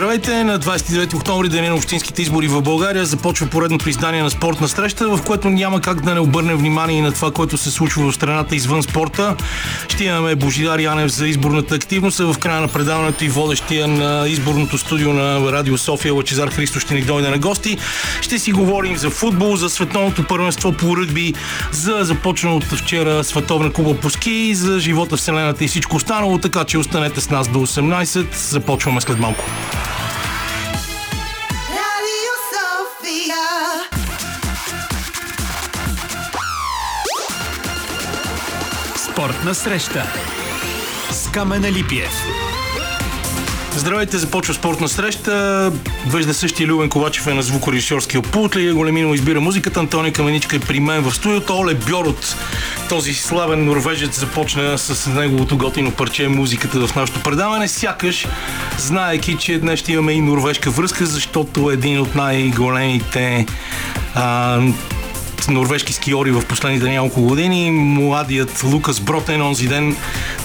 [0.00, 0.44] Здравейте!
[0.44, 5.08] На 29 октомври, деня на общинските избори в България, започва поредното издание на спортна среща,
[5.08, 8.56] в което няма как да не обърнем внимание на това, което се случва в страната
[8.56, 9.36] извън спорта.
[9.88, 14.28] Ще имаме Божидар Янев за изборната активност, а в края на предаването и водещия на
[14.28, 17.78] изборното студио на Радио София Лачезар Христо ще ни дойде на гости.
[18.20, 21.34] Ще си говорим за футбол, за световното първенство по ръгби,
[21.72, 26.78] за започналото вчера световна куба по ски, за живота, вселената и всичко останало, така че
[26.78, 28.34] останете с нас до 18.
[28.34, 29.44] Започваме след малко.
[39.20, 40.06] Спортна среща
[41.10, 42.24] с Камена Липиев.
[43.76, 45.72] Здравейте, започва спортна среща.
[46.06, 48.56] Вежда същия Любен Ковачев е на звукорежисьорския пулт.
[48.56, 49.80] Лия Големинова избира музиката.
[49.80, 51.58] Антони Каменичка е при мен в студиото.
[51.58, 52.36] Оле Бьорот,
[52.88, 57.68] този славен норвежец, започна с неговото готино парче музиката в нашото предаване.
[57.68, 58.26] Сякаш,
[58.78, 63.46] знаеки, че днес ще имаме и норвежка връзка, защото един от най-големите
[64.14, 64.60] а,
[65.50, 67.70] норвежки скиори в последните няколко години.
[67.70, 69.96] Младият Лукас Бротен онзи ден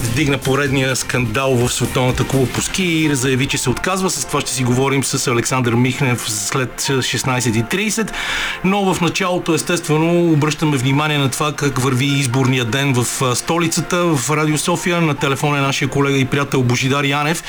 [0.02, 4.10] вдигна поредния скандал в световната куба по ски и заяви, че се отказва.
[4.10, 8.10] С това ще си говорим с Александър Михнев след 16.30.
[8.64, 14.30] Но в началото, естествено, обръщаме внимание на това как върви изборния ден в столицата, в
[14.30, 15.00] Радио София.
[15.00, 17.42] На телефон е нашия колега и приятел Божидар Янев,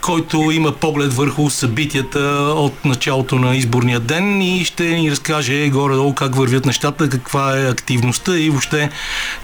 [0.00, 2.20] който има поглед върху събитията
[2.56, 7.68] от началото на изборния ден и ще ни разкаже горе-долу как вървят нещата, каква е
[7.68, 8.90] активността и въобще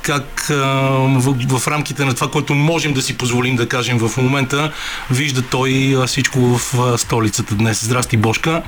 [0.03, 4.73] как в, в рамките на това, което можем да си позволим да кажем в момента,
[5.11, 7.85] вижда той всичко в столицата днес.
[7.85, 8.63] Здрасти, Бошка.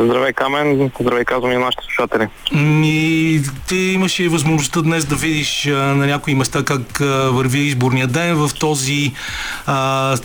[0.00, 0.90] Здравей, Камен.
[1.00, 2.28] Здравей, казвам и на нашите слушатели.
[2.84, 6.98] И ти имаше възможността днес да видиш на някои места как
[7.30, 9.12] върви изборния ден в този
[9.66, 10.16] а,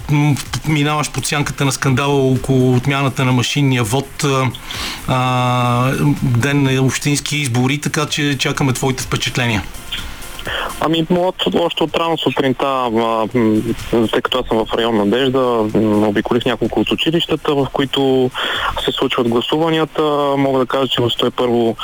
[0.68, 4.26] минаваш под сянката на скандала около отмяната на машинния вод
[5.08, 9.64] а, ден на общински избори, така че чакаме твоите впечатления.
[10.80, 13.28] Ами, от, още от рано сутринта, а,
[14.12, 15.40] тъй като аз съм в район Надежда,
[16.08, 18.32] обиколих няколко от училищата, в които
[18.86, 20.04] се случват гласуванията.
[20.38, 21.76] Мога да кажа, че в 101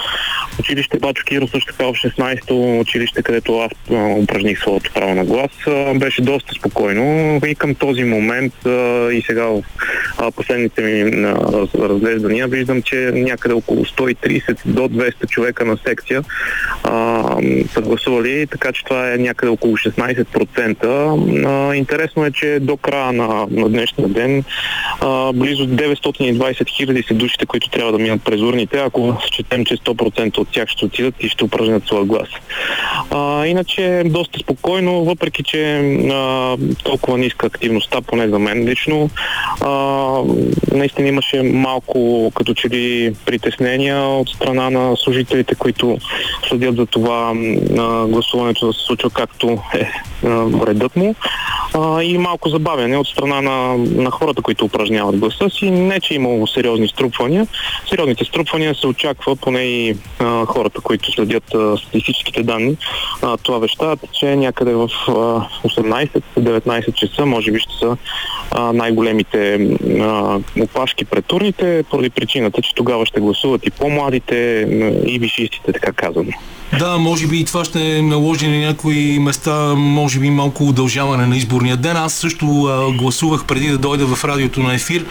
[0.60, 3.72] училище Бачо Киро, също така в 16-то училище, където аз
[4.24, 5.52] упражних своето право на глас,
[5.96, 8.54] беше доста спокойно и към този момент
[9.12, 9.64] и сега в
[10.36, 11.26] последните ми
[11.80, 16.24] разглеждания виждам, че някъде около 130 до 200 човека на секция
[17.74, 21.46] са гласували, така че това е някъде около 16%.
[21.46, 24.44] А, интересно е, че до края на, на днешния ден
[25.34, 30.38] близо 920 хиляди са душите, които трябва да минат през урните, ако счетем, че 100%
[30.38, 32.30] от тях ще отидат и ще упражнят своя глас.
[33.46, 35.82] Иначе доста спокойно, въпреки че
[36.84, 39.10] толкова ниска активността, поне за мен лично,
[40.72, 45.98] наистина имаше малко като че ли притеснения от страна на служителите, които
[46.50, 47.34] следят за това
[47.78, 47.82] а,
[48.36, 49.92] гласуването да се случва както е
[50.26, 51.16] а, редът му
[51.74, 55.72] а, и малко забавяне от страна на, на хората, които упражняват гласа си.
[55.72, 57.48] Не, че е имало сериозни струпвания.
[57.90, 62.78] Сериозните струпвания се очаква, поне и а, хората, които следят а, статистическите данни,
[63.22, 65.12] а, това вещават, че някъде в а,
[65.68, 67.98] 18-19 часа може би ще са
[68.52, 69.70] а, най-големите
[70.00, 74.68] а, опашки пред турните, поради причината, че тогава ще гласуват и по-младите,
[75.06, 76.32] и вишистите, така казано.
[76.74, 81.38] Да, може би и това ще наложи на някои места, може би малко удължаване на
[81.38, 81.98] изборния ден.
[81.98, 85.06] Аз също а, гласувах преди да дойда в радиото на ефир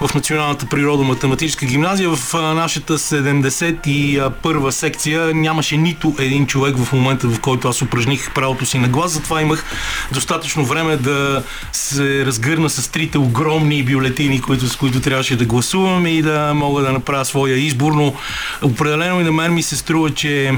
[0.00, 2.10] в Националната природо-математическа гимназия.
[2.16, 8.34] В а, нашата 71 секция нямаше нито един човек в момента, в който аз упражних
[8.34, 9.12] правото си на глас.
[9.12, 9.64] Затова имах
[10.12, 11.42] достатъчно време да
[11.72, 16.82] се разгърна с трите огромни бюлетини, които, с които трябваше да гласувам и да мога
[16.82, 17.92] да направя своя избор.
[17.92, 18.14] Но
[18.62, 20.52] определено и на мен ми се струва, че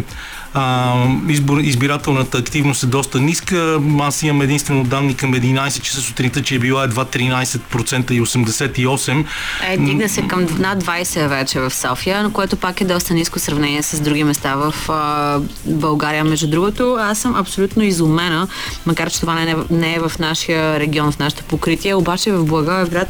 [0.55, 0.95] а,
[1.29, 3.81] избор, избирателната активност е доста ниска.
[4.01, 9.25] Аз имам единствено данни към 11 часа сутринта, че е била едва 13% и 88%.
[9.69, 13.39] Е, дигна се към над 20 вече в София, но което пак е доста ниско
[13.39, 16.25] в сравнение с други места в а, България.
[16.25, 18.49] Между другото, аз съм абсолютно изумена,
[18.87, 22.45] макар че това не е, не е в нашия регион, в нашето покритие, обаче в
[22.45, 23.09] Благоевград,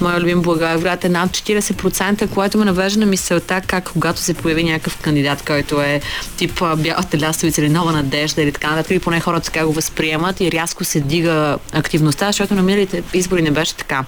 [0.00, 4.64] моя любим Благоевград е над 40%, което ме навежда на мисълта как когато се появи
[4.64, 6.00] някакъв кандидат, който е
[6.36, 10.40] тип бялата лястовица или нова надежда или така нататък, или поне хората така го възприемат
[10.40, 14.04] и рязко се дига активността, защото на миналите избори не беше така.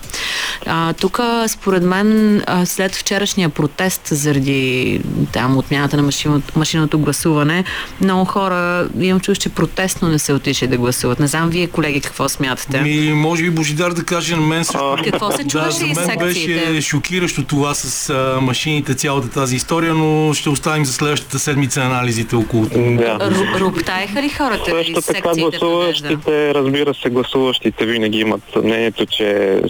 [1.01, 5.01] Тук, според мен, а, след вчерашния протест заради
[5.33, 7.65] там отмяната на машиното, машиното гласуване,
[8.01, 11.21] много хора имам чувство, че протестно не се отишли да гласуват.
[11.21, 12.81] Не знам вие, колеги, какво смятате?
[12.81, 14.97] Ми, може би Божидар да каже на мен също.
[15.05, 16.21] Какво се Да, чуваше за и мен секциите?
[16.23, 21.81] беше шокиращо това с а, машините, цялата тази история, но ще оставим за следващата седмица
[21.81, 22.62] анализите около.
[22.71, 23.19] Да.
[23.19, 29.61] Ру- Руптаеха ли хората Също така гласуващите, разбира се, гласуващите винаги имат мнението, че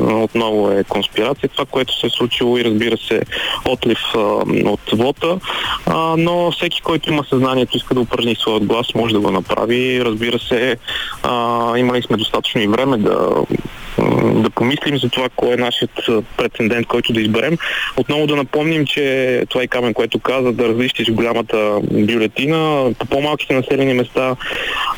[0.00, 3.22] отново е конспирация това, което се е случило и разбира се
[3.68, 4.18] отлив а,
[4.64, 5.38] от вота,
[5.86, 10.04] а, но всеки, който има съзнанието, иска да упражни своят глас, може да го направи.
[10.04, 10.76] Разбира се,
[11.22, 13.28] а, имали сме достатъчно и време да
[14.34, 17.58] да помислим за това, кой е нашият а, прецедент, който да изберем.
[17.96, 23.54] Отново да напомним, че това е камен, което каза, да различиш голямата бюлетина по по-малките
[23.54, 24.36] населени места,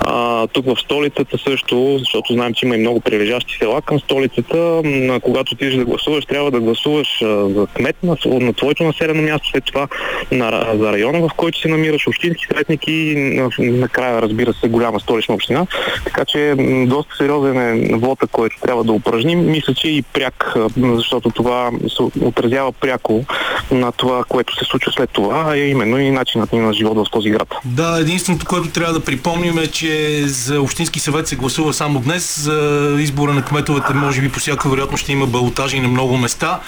[0.01, 4.81] а, тук в столицата също, защото знаем, че има и много прилежащи села към столицата.
[4.85, 9.23] М, когато отидеш да гласуваш, трябва да гласуваш а, за кмет на, на твоето населено
[9.23, 9.89] място, след това
[10.33, 15.01] на, за района, в който се намираш, общински съветник и на- накрая, разбира се, голяма
[15.01, 15.67] столична община.
[16.05, 16.55] Така че
[16.87, 19.51] доста сериозен е вота, който трябва да упражним.
[19.51, 23.25] Мисля, че и пряк, защото това се отразява пряко
[23.71, 27.11] на това, което се случва след това, а именно и начинът ни на живот в
[27.11, 27.55] този град.
[27.65, 32.41] Да, единственото, което трябва да припомним е, че за Общински съвет се гласува само днес.
[32.41, 36.61] За избора на кметовете, може би по всяка вероятност ще има балотажи на много места.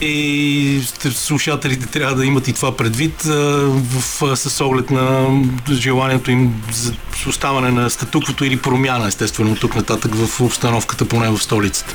[0.00, 0.80] И
[1.10, 5.26] слушателите трябва да имат и това предвид в, с оглед на
[5.70, 6.92] желанието им за
[7.28, 11.65] оставане на статуквото или промяна, естествено, тук нататък в обстановката, поне в столицата.
[11.66, 11.92] hoolitseda.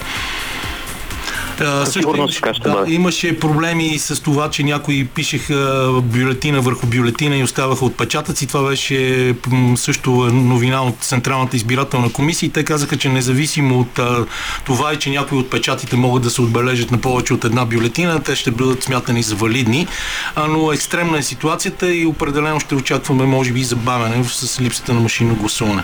[1.62, 7.44] А, също имаше, да, имаше проблеми с това, че някои пишеха бюлетина върху бюлетина и
[7.44, 8.48] оставаха отпечатъци.
[8.48, 9.34] Това беше
[9.76, 14.26] също новина от Централната избирателна комисия и те казаха, че независимо от а,
[14.66, 18.24] това и че някои от печатите могат да се отбележат на повече от една бюлетина,
[18.24, 19.88] те ще бъдат смятани за валидни.
[20.36, 25.00] А, но екстремна е ситуацията и определено ще очакваме, може би, забавяне с липсата на
[25.00, 25.84] машинно гласуване.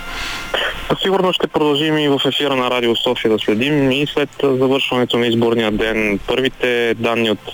[0.89, 5.17] Със сигурност ще продължим и в ефира на Радио София да следим и след завършването
[5.17, 6.19] на изборния ден.
[6.27, 7.53] Първите данни от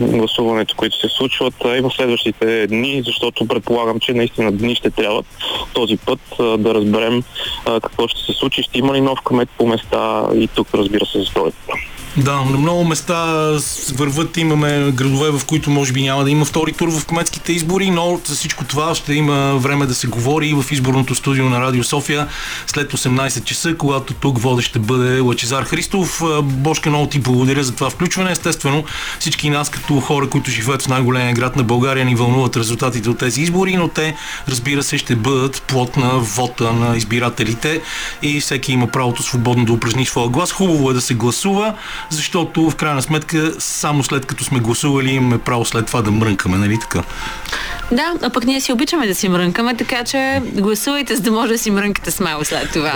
[0.00, 5.26] гласуването, които се случват и в следващите дни, защото предполагам, че наистина дни ще трябват
[5.72, 7.22] този път да разберем
[7.64, 8.62] какво ще се случи.
[8.62, 11.72] Ще има ли нов кмет по места и тук, разбира се, за столицата.
[12.16, 13.50] Да, на много места
[13.94, 17.90] върват, имаме градове, в които може би няма да има втори тур в кметските избори,
[17.90, 21.60] но за всичко това ще има време да се говори и в изборното студио на
[21.60, 22.26] Радио София
[22.66, 26.22] след 18 часа, когато тук водещ ще бъде Лачезар Христов.
[26.42, 28.30] Бошка, много ти благодаря за това включване.
[28.30, 28.84] Естествено,
[29.18, 33.18] всички нас като хора, които живеят в най-големия град на България, ни вълнуват резултатите от
[33.18, 34.14] тези избори, но те,
[34.48, 37.80] разбира се, ще бъдат плод на вота на избирателите
[38.22, 40.52] и всеки има правото свободно да упражни своя глас.
[40.52, 41.74] Хубаво е да се гласува,
[42.10, 46.58] защото в крайна сметка само след като сме гласували имаме право след това да мрънкаме,
[46.58, 47.02] нали така?
[47.92, 51.52] Да, а пък ние си обичаме да си мрънкаме, така че гласувайте, за да може
[51.52, 52.92] да си мрънкате смело след това.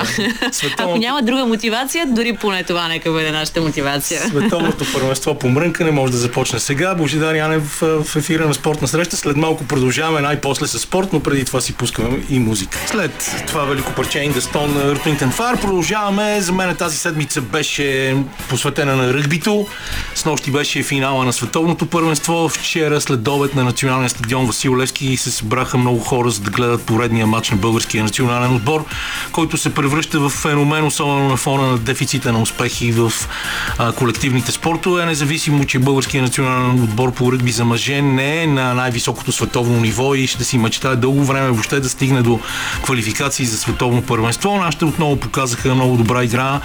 [0.52, 4.20] Световното- Ако няма друга мотивация, дори поне това нека бъде нашата мотивация.
[4.20, 6.94] Световното първенство по мрънкане може да започне сега.
[6.94, 9.16] Божидар Янев в, ефира на спортна среща.
[9.16, 12.78] След малко продължаваме най-после с спорт, но преди това си пускаме и музика.
[12.86, 16.40] След това велико парче Wind and Fire продължаваме.
[16.40, 18.16] За мен тази седмица беше
[18.48, 19.66] посветена на ръгбито.
[20.14, 22.48] С нощи беше финала на световното първенство.
[22.48, 26.82] Вчера след обед на националния стадион Васил Левски се събраха много хора за да гледат
[26.82, 28.84] поредния матч на българския национален отбор,
[29.32, 33.12] който се превръща в феномен, особено на фона на дефицита на успехи в
[33.78, 38.74] а, колективните спортове, независимо, че българския национален отбор по ръгби за мъже не е на
[38.74, 42.40] най-високото световно ниво и ще си мечтае дълго време въобще да стигне до
[42.82, 44.56] квалификации за световно първенство.
[44.56, 46.60] Нашите отново показаха много добра игра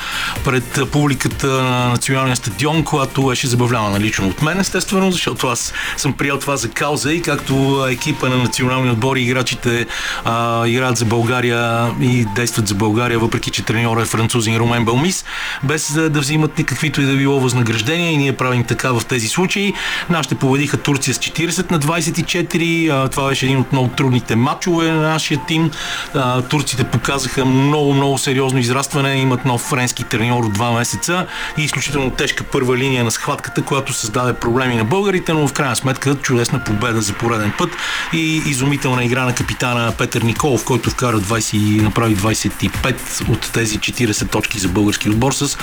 [0.45, 6.13] пред публиката на националния стадион, която беше забавлявана лично от мен, естествено, защото аз съм
[6.13, 9.85] приел това за кауза и както екипа на националния отбор и играчите
[10.25, 15.25] а, играят за България и действат за България, въпреки че треньора е французин Румен Белмис,
[15.63, 19.73] без да взимат никаквито и да било възнаграждения и ние правим така в тези случаи.
[20.09, 22.89] Нашите победиха Турция с 40 на 24.
[22.89, 25.71] А, това беше един от много трудните матчове на нашия тим.
[26.13, 29.15] А, турците показаха много, много сериозно израстване.
[29.15, 31.25] Имат нов френски треньор от 2 месеца
[31.57, 35.75] и изключително тежка първа линия на схватката, която създаде проблеми на българите, но в крайна
[35.75, 37.69] сметка чудесна победа за пореден път
[38.13, 43.79] и изумителна игра на капитана Петър Николов, който вкара 20 и направи 25 от тези
[43.79, 45.57] 40 точки за български отбор с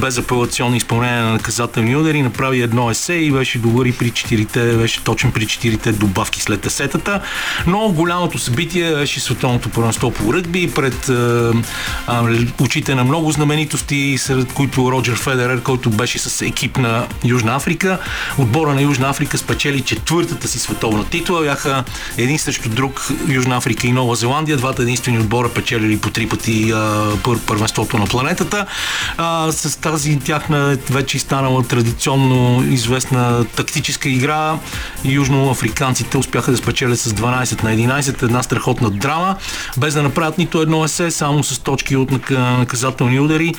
[0.00, 2.22] безапелационно изпълнение на наказателни удари.
[2.22, 6.66] Направи едно есе и беше добър и при 4 беше точен при 4 добавки след
[6.66, 7.20] есетата.
[7.66, 11.52] Но голямото събитие беше световното първенство по ръгби пред а,
[12.06, 12.28] а,
[12.60, 17.98] очите на много знаменитости, сред които Роджер Федерер, който беше с екип на Южна Африка.
[18.38, 21.42] Отбора на Южна Африка спечели четвъртата си световна титла.
[21.42, 21.84] Бяха
[22.16, 24.56] един срещу друг Южна Африка и Нова Зеландия.
[24.56, 26.72] Двата единствени отбора печелили по три пъти
[27.46, 28.66] първенството на планетата.
[29.50, 34.58] С тази тяхна вече станала традиционно известна тактическа игра,
[35.04, 38.22] южноафриканците успяха да спечелят с 12 на 11.
[38.22, 39.36] Една страхотна драма,
[39.78, 43.54] без да направят нито едно есе, само с точки от наказателни удари.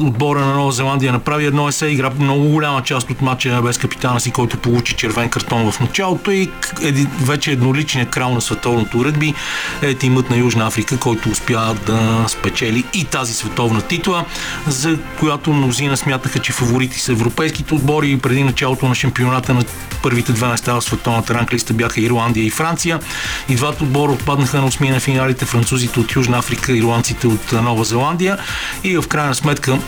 [0.00, 4.20] Отбора на Нова Зеландия направи едно есе, игра много голяма част от матча без капитана
[4.20, 6.50] си, който получи червен картон в началото и
[6.82, 9.34] еди, вече едноличният крал на световното ръгби
[9.82, 14.24] е тимът на Южна Африка, който успя да спечели и тази световна титла,
[14.66, 18.18] за която мнозина смятаха, че фаворити са европейските отбори.
[18.18, 19.64] Преди началото на шампионата на
[20.02, 23.00] първите две места в световната ранглиста бяха Ирландия и Франция.
[23.48, 27.84] И двата отбора отпаднаха на осми на финалите французите от Южна Африка, ирландците от Нова
[27.84, 28.38] Зеландия.
[28.84, 29.78] И в крайна сметка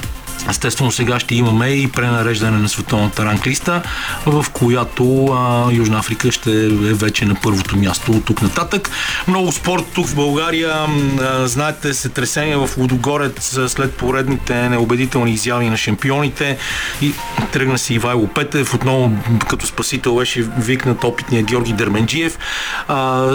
[0.48, 3.82] Естествено, сега ще имаме и пренареждане на световната ранглиста,
[4.26, 8.90] в която а, Южна Африка ще е вече на първото място от тук нататък.
[9.28, 10.72] Много спорт тук в България.
[11.20, 16.58] А, знаете, се тресения в Лудогорец след поредните неубедителни изяви на шампионите
[17.02, 17.12] и
[17.52, 18.74] тръгна си Ивайло Петев.
[18.74, 19.12] Отново
[19.48, 22.38] като спасител беше викнат опитния Георги Дерменджиев.
[22.88, 23.28] А,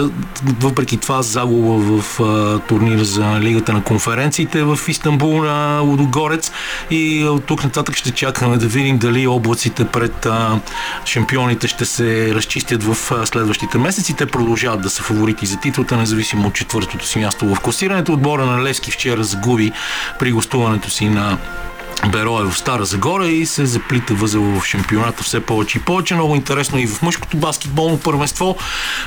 [0.60, 6.52] въпреки това загуба в а, турнира за Лигата на конференциите в Истанбул на Лудогорец
[6.92, 10.60] и от тук нататък ще чакаме да видим дали облаците пред а,
[11.04, 14.16] шампионите ще се разчистят в а, следващите месеци.
[14.16, 18.12] Те продължават да са фаворити за титлата, независимо от четвъртото си място в класирането.
[18.12, 19.72] Отбора на Левски вчера загуби
[20.18, 21.38] при гостуването си на
[22.12, 26.14] Беро е в Стара Загора и се заплита възел в шампионата все повече и повече.
[26.14, 28.56] Много интересно и в мъжкото баскетболно първенство,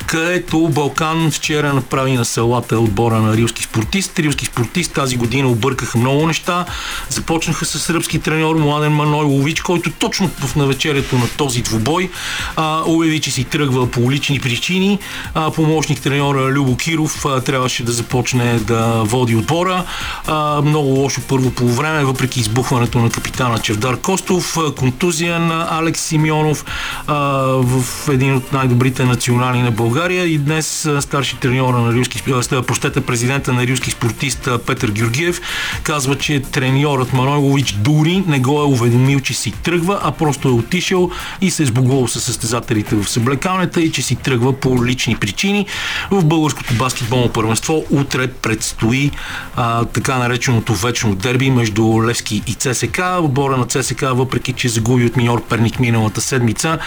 [0.07, 4.19] където Балкан вчера направи на селата отбора на рилски спортист.
[4.19, 6.65] Рилски спортист тази година объркаха много неща.
[7.09, 12.09] Започнаха с сръбски треньор Младен Манойлович, който точно в навечерието на този двубой
[12.55, 14.99] а, обяви, че си тръгва по лични причини.
[15.33, 19.83] А, помощник треньора Любо Киров а, трябваше да започне да води отбора.
[20.27, 25.67] А, много лошо първо по време, въпреки избухване изпълнението на капитана Чевдар Костов, контузия на
[25.71, 26.65] Алекс Симеонов
[27.07, 32.23] в един от най-добрите национали на България и днес старши треньора на рилски,
[32.67, 35.41] прощете, президента на рилски спортист Петър Георгиев
[35.83, 40.51] казва, че треньорът Манойлович дори не го е уведомил, че си тръгва, а просто е
[40.51, 45.15] отишъл и се е сбогувал с състезателите в съблекалнята и че си тръгва по лични
[45.15, 45.65] причини.
[46.11, 49.11] В българското баскетболно първенство утре предстои
[49.55, 53.01] а, така нареченото вечно дерби между Левски и ЦСК.
[53.19, 56.77] Отбора на ЦСК, въпреки че загуби от миньор Перник миналата седмица,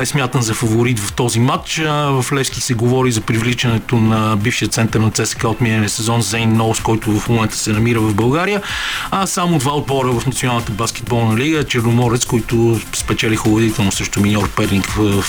[0.00, 1.82] е смятан за фаворит в този матч.
[1.86, 6.52] В Левски се говори за привличането на бившия център на ЦСК от миналия сезон Зейн
[6.52, 8.62] Ноус, който в момента се намира в България.
[9.10, 14.86] А само два отбора в Националната баскетболна лига Черноморец, които спечелиха убедително срещу миньор Перник
[14.86, 15.24] в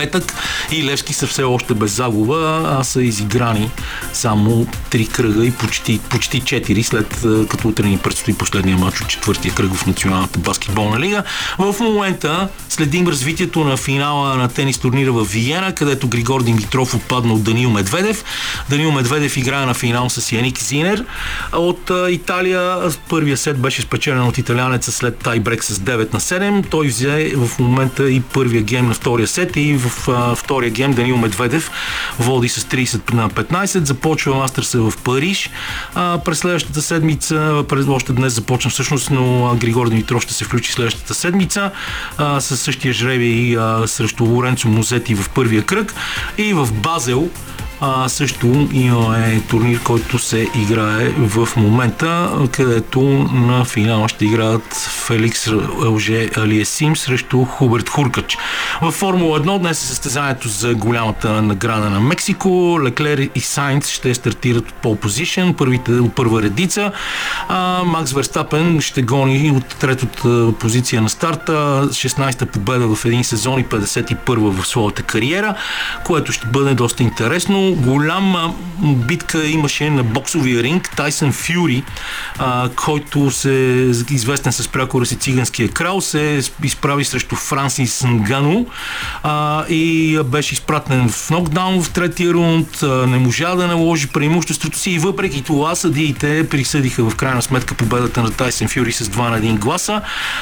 [0.00, 0.34] петък
[0.72, 3.70] и Левски са все още без загуба, а са изиграни
[4.12, 9.08] само три кръга и почти, почти 4 след като утре ни предстои последния матч от
[9.08, 11.22] четвъртия кръг в Националната баскетболна лига.
[11.58, 17.34] В момента следим развитието на финала на тенис турнира в Виена, където Григор Димитров отпадна
[17.34, 18.24] от Данил Медведев.
[18.70, 21.04] Данил Медведев играе на финал с Яник Зинер
[21.52, 22.78] от Италия.
[23.08, 26.70] Първия сет беше спечелен от италянеца след тайбрек с 9 на 7.
[26.70, 30.92] Той взе в момента и първия гейм на втория сет и в а, втория гейм
[30.92, 31.70] Данил Медведев
[32.18, 33.84] води с 30 на 15.
[33.84, 35.50] Започва Мастърса в Париж.
[35.94, 40.72] А, през следващата седмица, през още днес започна всъщност, но Григор Димитров ще се включи
[40.72, 41.70] следващата седмица
[42.18, 43.56] а, с същия жребий
[43.86, 45.94] срещу Лоренцо Музети в първия кръг.
[46.38, 47.30] И в Базел
[47.80, 53.00] а, също имаме турнир, който се играе в момента, където
[53.32, 54.74] на финала ще играят
[55.06, 55.48] Феликс
[55.84, 58.38] Лже Алиесим срещу Хуберт Хуркач.
[58.82, 62.80] В Формула 1 днес е състезанието за голямата награда на Мексико.
[62.82, 66.92] Леклер и Сайнц ще стартират от пол позишън, първите от първа редица.
[67.48, 71.52] А, Макс Верстапен ще гони от третата позиция на старта,
[71.88, 75.54] 16-та победа в един сезон и 51-а в своята кариера,
[76.04, 81.82] което ще бъде доста интересно голяма битка имаше на боксовия ринг Тайсън Фюри,
[82.76, 83.50] който се
[84.10, 88.66] известен с пряко нарекора се циганския крал, се изправи срещу Франсис Нгано
[89.22, 94.78] а, и беше изпратен в нокдаун в третия рунд, а, не можа да наложи преимуществото
[94.78, 99.30] си и въпреки това съдиите присъдиха в крайна сметка победата на Тайсен Фюри с 2
[99.30, 100.00] на 1 гласа.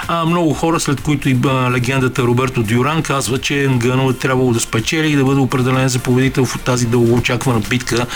[0.09, 4.53] А, много хора, след които и а, легендата Роберто Дюран казва, че Нгано е трябвало
[4.53, 6.87] да спечели и да бъде определен за победител в тази
[7.19, 8.07] дългоочаквана битка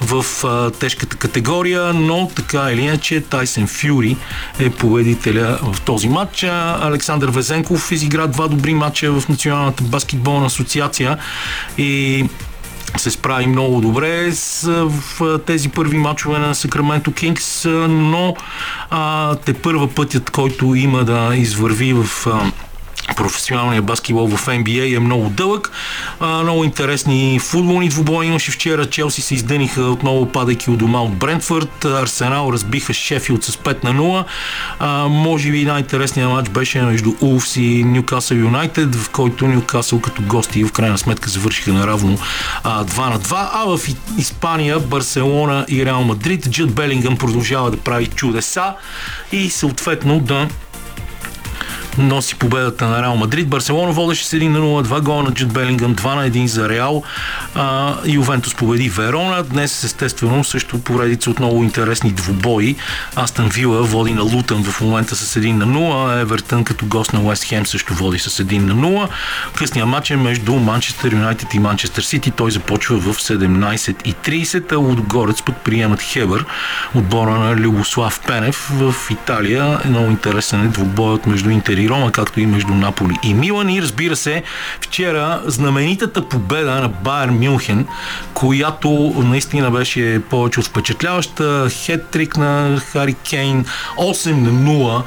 [0.00, 4.16] в а, тежката категория, но така или иначе Тайсен Фюри
[4.58, 6.44] е победителя в този матч.
[6.80, 11.18] Александър Везенков изигра два добри матча в Националната баскетболна асоциация
[11.78, 12.24] и
[12.96, 18.36] се справи много добре с, в тези първи матчове на Сакраменто Кингс, но
[18.90, 22.50] а, те първа пътят, който има да извърви в а,
[23.16, 25.70] професионалния баскетбол в NBA е много дълъг.
[26.20, 28.86] Много интересни футболни двубои имаше вчера.
[28.86, 31.84] Челси се издъниха отново падайки от дома от Брентфорд.
[31.84, 34.24] Арсенал разбиха Шефилд с 5 на 0.
[34.78, 40.22] А, може би най-интересният матч беше между Улфс и Ньюкасъл Юнайтед, в който Ньюкасъл като
[40.22, 42.18] гости в крайна сметка завършиха наравно
[42.64, 43.48] а, 2 на 2.
[43.52, 43.80] А в
[44.18, 48.74] Испания Барселона и Реал Мадрид Джуд Белингъм продължава да прави чудеса
[49.32, 50.48] и съответно да
[52.00, 53.48] носи победата на Реал Мадрид.
[53.48, 56.68] Барселона водеше с 1 на 0, 2 гола на Джуд Белингъм, 2 на 1 за
[56.68, 57.02] Реал.
[57.54, 59.42] А, Ювентус победи Верона.
[59.42, 62.76] Днес естествено също поредица от много интересни двубои.
[63.16, 66.20] Астън Вила води на Лутън в момента с 1 на 0.
[66.20, 69.08] Евертън като гост на Уест Хем също води с 1 на 0.
[69.54, 72.30] Късният матч е между Манчестър Юнайтед и Манчестър Сити.
[72.30, 76.46] Той започва в 17.30, а Лудогорец пък приемат Хебър,
[76.94, 79.78] отбора на Любослав Пенев в Италия.
[79.84, 83.68] Много интересен е двубоят между Интер и Рома, както и между Наполи и Милан.
[83.68, 84.42] И разбира се,
[84.80, 87.86] вчера знаменитата победа на Байер Мюнхен,
[88.34, 91.70] която наистина беше повече от впечатляваща.
[91.70, 93.64] Хеттрик на Хари Кейн,
[93.98, 95.02] 8 на 0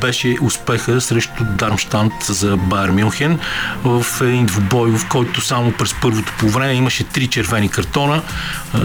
[0.00, 3.38] беше успеха срещу Дармштант за Байер Мюнхен
[3.84, 8.22] в един двубой, в който само през първото по време имаше три червени картона.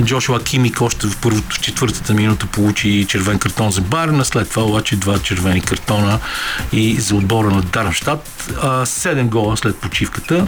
[0.01, 4.95] Джошуа Кимик още в първото, четвъртата минута получи червен картон за Байер, след това обаче
[4.95, 6.19] два червени картона
[6.71, 8.53] и за отбора на Дармштадт.
[8.85, 10.47] Седем гола след почивката.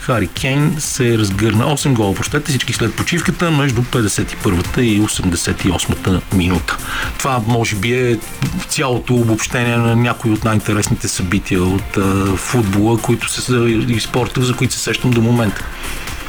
[0.00, 6.76] Хари Кейн се разгърна 8 гола, прощете всички след почивката между 51-та и 88-та минута.
[7.18, 8.18] Това може би е
[8.68, 13.54] цялото обобщение на някои от най-интересните събития от а, футбола, които се,
[13.88, 15.64] и спорта, за които се сещам до момента.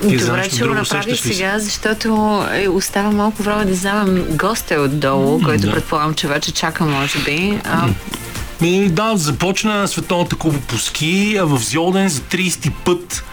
[0.09, 5.39] Ти Добре, че го направиш сега, защото е, остава малко време да вземем госта отдолу,
[5.39, 5.71] mm, който да.
[5.71, 7.59] предполагам, че вече чака, може би.
[7.63, 7.89] А...
[8.61, 13.23] Ми, да, започна Световната куба по ски в Зьолден за 30 път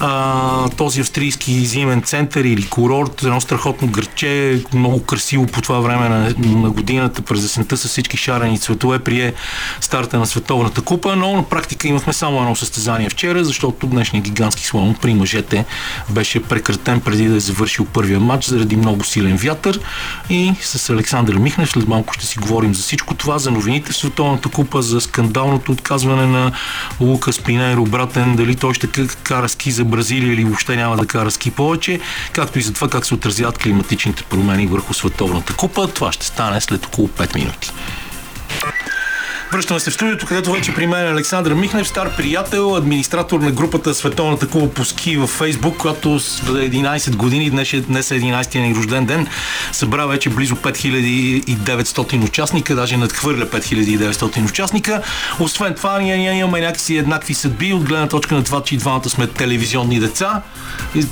[0.00, 6.08] а, този австрийски зимен център или курорт, едно страхотно гърче, много красиво по това време
[6.08, 9.32] на, на годината, през есента с всички шарени цветове, прие
[9.80, 14.66] старта на Световната купа, но на практика имахме само едно състезание вчера, защото днешния гигантски
[14.66, 15.64] слон при мъжете
[16.10, 19.80] беше прекратен преди да е завършил първия матч заради много силен вятър.
[20.30, 23.96] И с Александър Михнев след малко ще си говорим за всичко това, за новините в
[23.96, 26.52] Световната купа, за скандалното отказване на
[27.00, 28.88] Лукас Пинейро, братен, дали той ще
[29.22, 32.00] кара ски за Бразилия или въобще няма да кара ски повече,
[32.32, 35.88] както и за това как се отразяват климатичните промени върху Световната купа.
[35.88, 37.72] Това ще стане след около 5 минути.
[39.52, 43.50] Връщаме се в студиото, където вече при мен е Александър Михнев, стар приятел, администратор на
[43.50, 48.20] групата Световната куба по ски във Фейсбук, която с 11 години, днес е, днес е
[48.20, 49.26] 11-я ни рожден ден,
[49.72, 55.02] събра вече близо 5900 участника, даже надхвърля 5900 участника.
[55.40, 58.78] Освен това, ние, ние имаме някакси еднакви съдби от гледна точка на това, че и
[58.78, 60.42] двамата сме телевизионни деца.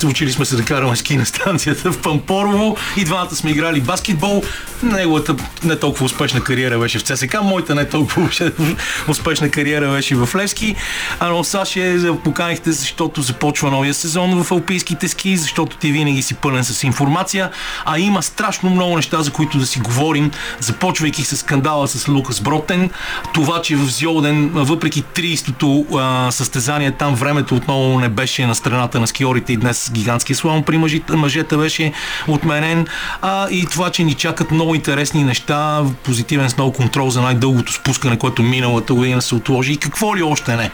[0.04, 4.42] Учили сме се да караме ски на станцията в Пампорово и двамата сме играли баскетбол.
[4.82, 8.27] Неговата не толкова успешна кариера беше в ЦСК, моята не толкова
[9.08, 10.76] успешна кариера беше в Левски.
[11.20, 16.34] А но Саше поканихте, защото започва новия сезон в алпийските ски, защото ти винаги си
[16.34, 17.50] пълен с информация,
[17.84, 22.40] а има страшно много неща, за които да си говорим, започвайки с скандала с Лукас
[22.40, 22.90] Бротен,
[23.34, 25.86] това, че в Зьолден, въпреки 30-то
[26.30, 30.78] състезание, там времето отново не беше на страната на скиорите и днес гигантския слон при
[30.78, 31.92] мъжите, мъжете беше
[32.28, 32.86] отменен,
[33.22, 38.17] а и това, че ни чакат много интересни неща, позитивен сноу контрол за най-дългото спускане,
[38.18, 40.70] което миналата година се отложи и какво ли още не.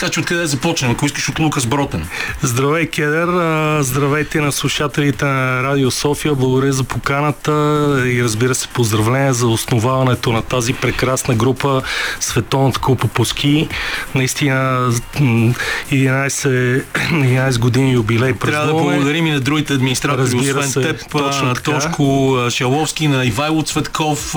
[0.00, 2.08] Така че откъде да започнем, ако искаш от Лукас Бротен.
[2.42, 3.28] Здравей, Кедър!
[3.82, 6.34] Здравейте на слушателите на Радио София.
[6.34, 7.52] Благодаря за поканата
[8.06, 11.82] и разбира се поздравления за основаването на тази прекрасна група
[12.20, 13.68] Световната купа по ски.
[14.14, 15.54] Наистина м,
[15.92, 18.96] 11, 11 години юбилей Трябва да празнуваме.
[18.96, 21.72] благодарим и на другите администратори, Разбира освен се, теб, точно на така.
[21.72, 24.34] Тошко Шаловски, на Ивайло Цветков,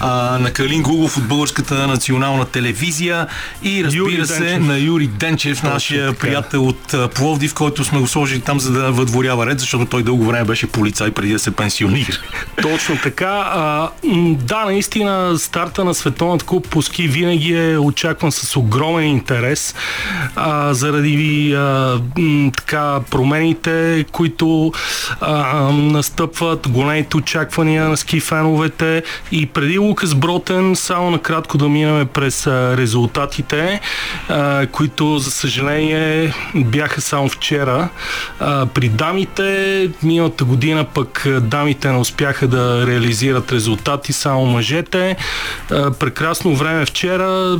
[0.00, 3.26] на Калин Гугов от Българската национална телевизия
[3.62, 4.66] и разбира Юрий се Денчев.
[4.66, 6.20] на Юрий Денчев, Точно нашия така.
[6.20, 10.24] приятел от Пловдив, който сме го сложили там за да въдворява ред, защото той дълго
[10.24, 12.12] време беше полицай преди да се пенсионира.
[12.62, 13.44] Точно така.
[13.46, 13.88] А,
[14.34, 19.74] да, наистина старта на Световната купа по ски винаги е очакван с огромен интерес
[20.36, 22.00] а, заради а,
[22.56, 24.72] така промените, които
[25.20, 32.06] а, настъпват, големите очаквания на ски феновете и преди Лукас Бротен, само накратко да минем
[32.06, 33.80] през резултатите,
[34.28, 37.88] а, които за съжаление бяха само вчера.
[38.74, 45.16] При дамите миналата година пък дамите не успяха да реализират резултати, само мъжете.
[45.98, 47.58] Прекрасно време вчера.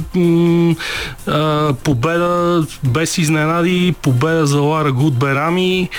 [1.84, 5.90] Победа без изненади, победа за Лара Гудберами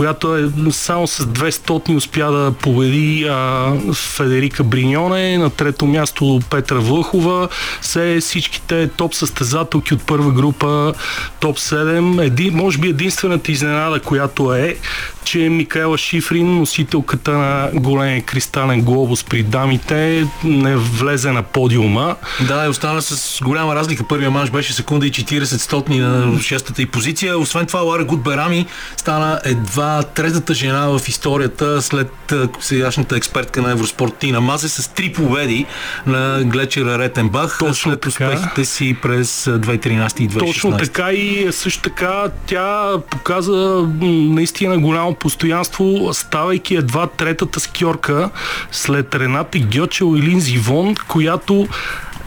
[0.00, 6.78] която е само с 200 успя да победи а, Федерика Бриньоне, на трето място Петра
[6.78, 7.48] Влъхова,
[7.80, 10.94] се всичките топ състезателки от първа група,
[11.40, 12.26] топ 7.
[12.26, 14.76] Еди, може би единствената изненада, която е,
[15.24, 22.16] че Микаела Шифрин, носителката на големия кристален глобус при дамите, не влезе на подиума.
[22.48, 24.04] Да, и остана с голяма разлика.
[24.08, 27.38] Първия манш беше секунда и 40 стотни на шестата и позиция.
[27.38, 32.12] Освен това, Лара Гудберами стана едва третата жена в историята след
[32.60, 35.66] сегашната експертка на Евроспорт Тина Мазе с три победи
[36.06, 38.08] на Глечера Ретенбах Точно след така.
[38.08, 40.38] успехите си през а, 2013 и 2016.
[40.38, 48.30] Точно така и също така тя показа наистина голямо постоянство, ставайки едва третата скиорка
[48.72, 51.68] след Рената Гьочел и Линзи Вон, която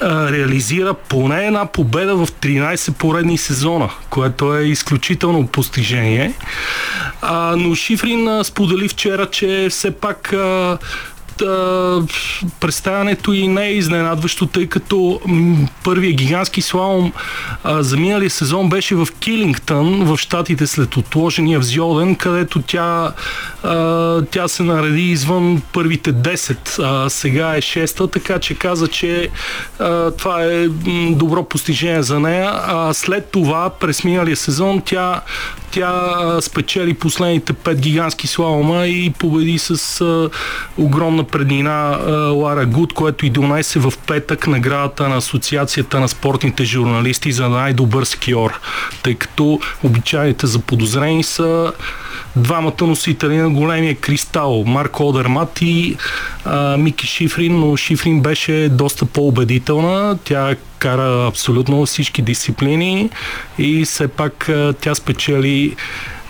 [0.03, 6.33] реализира поне една победа в 13 поредни сезона, което е изключително постижение.
[7.21, 10.77] А, но Шифрин а, сподели вчера, че все пак а,
[11.45, 12.01] а,
[12.59, 17.13] представянето и не е изненадващо, тъй като м, първия гигантски слалом
[17.63, 23.13] а, за миналия сезон беше в Килингтън, в Штатите след отложения взйоден, където тя,
[23.63, 29.29] а, тя се нареди извън първите 10, а сега е 6-та, така че каза, че
[29.79, 30.67] а, това е
[31.09, 32.51] добро постижение за нея.
[32.53, 35.21] А след това, през миналия сезон, тя
[35.73, 40.29] тя спечели последните пет гигантски слалома и победи с а,
[40.77, 41.97] огромна преднина
[42.33, 48.03] Лара Гуд, което и донесе в петък наградата на Асоциацията на спортните журналисти за най-добър
[48.03, 48.59] скиор,
[49.03, 51.73] тъй като обичайните за подозрени са
[52.35, 55.97] двамата носители на големия кристал, Марк Одермат и
[56.45, 60.17] а, Мики Шифрин, но Шифрин беше доста по-убедителна.
[60.23, 63.09] Тя кара абсолютно всички дисциплини
[63.57, 65.75] и все пак а, тя спечели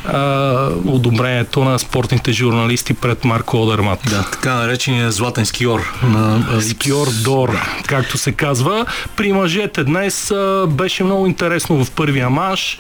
[0.06, 4.00] а, одобрението на спортните журналисти пред Марко Одермат.
[4.10, 8.86] Да, така наречения златен скиор на Скиор Дор, както се казва.
[9.16, 12.78] При мъжете днес а, беше много интересно в първия манш.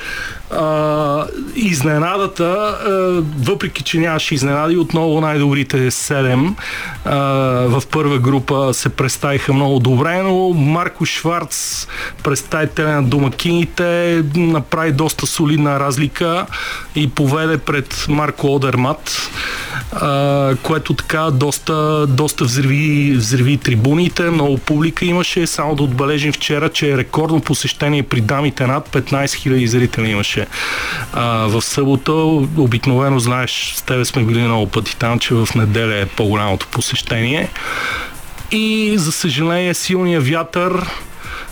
[0.51, 2.89] А, изненадата, а,
[3.51, 6.53] въпреки че нямаше изненади, отново най-добрите 7
[7.05, 7.15] а,
[7.67, 11.87] в първа група се представиха много добре, но Марко Шварц,
[12.23, 16.45] представителя на домакините, направи доста солидна разлика
[16.95, 19.31] и поведе пред Марко Одермат,
[19.91, 25.47] а, което така доста, доста взриви, взриви трибуните, много публика имаше.
[25.47, 30.47] Само да отбележим вчера, че е рекордно посещение при дамите над 15 000 зрители имаше
[31.13, 32.13] а, в събота.
[32.57, 37.49] Обикновено, знаеш, с тебе сме били много пъти там, че в неделя е по-голямото посещение.
[38.51, 40.85] И за съжаление силния вятър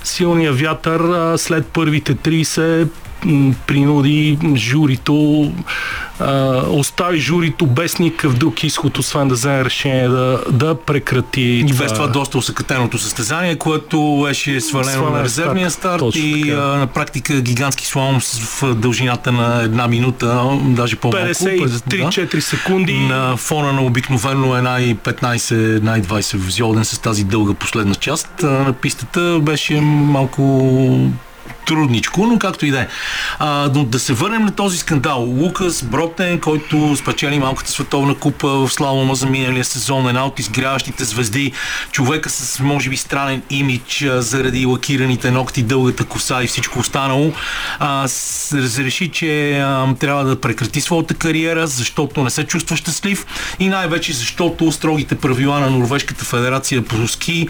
[0.04, 2.90] силния вятър след първите 30 м,
[3.68, 5.52] принуди журито
[6.20, 11.74] а, остави журито без никакъв друг изход, освен да вземе решение да, да прекрати И
[11.74, 16.56] без това доста усъкътеното състезание, което беше свалено Свален на резервния старт, старт и а,
[16.56, 21.28] на практика гигантски слалом в дължината на една минута, даже по-малко.
[21.28, 23.00] 53-4 секунди.
[23.00, 27.96] На фона на обикновено една и 15, една и 20 взйоден с тази дълга последна
[27.96, 30.42] част на пистата беше малко
[31.66, 32.88] трудничко, но както и да е.
[33.76, 35.22] Но да се върнем на този скандал.
[35.22, 41.04] Лукас Бротен, който спечели малката световна купа в слалома за миналия сезон, една от изгряващите
[41.04, 41.52] звезди,
[41.92, 47.34] човека с може би странен имидж заради лакираните ногти, дългата коса и всичко останало,
[47.80, 48.08] а,
[48.78, 53.26] реши, че а, трябва да прекрати своята кариера, защото не се чувства щастлив
[53.60, 57.48] и най-вече защото строгите правила на Норвежката федерация по ски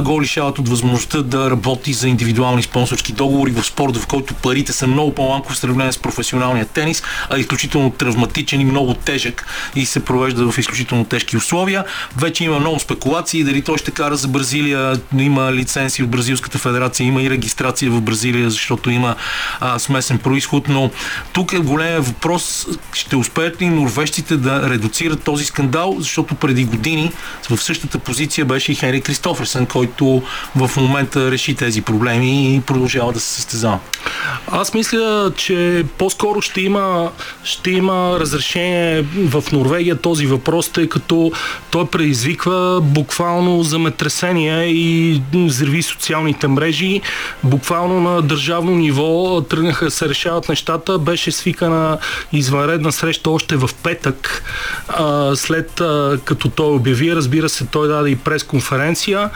[0.00, 4.72] го лишават от възможността да работи за индивидуални спонсорски договори в спорт, в който парите
[4.72, 9.86] са много по-малко в сравнение с професионалния тенис, а изключително травматичен и много тежък и
[9.86, 11.84] се провежда в изключително тежки условия.
[12.16, 17.06] Вече има много спекулации дали той ще кара за Бразилия, има лицензи от Бразилската федерация,
[17.06, 19.14] има и регистрация в Бразилия, защото има
[19.60, 20.90] а, смесен происход, но
[21.32, 27.12] тук е големия въпрос, ще успеят ли норвежците да редуцират този скандал, защото преди години
[27.50, 30.22] в същата позиция беше и Хенри Кристоферсен, който
[30.56, 33.78] в момента реши тези проблеми и продължава да се състезава.
[34.46, 37.10] Аз мисля, че по-скоро ще има,
[37.44, 41.32] ще има разрешение в Норвегия този въпрос, тъй като
[41.70, 47.00] той предизвиква буквално земетресения и взриви социалните мрежи.
[47.44, 50.98] Буквално на държавно ниво тръгнаха да се решават нещата.
[50.98, 51.98] Беше свикана
[52.32, 54.44] извънредна среща още в петък,
[55.34, 55.72] след
[56.24, 57.16] като той обяви.
[57.16, 59.30] Разбира се, той даде и пресконференция,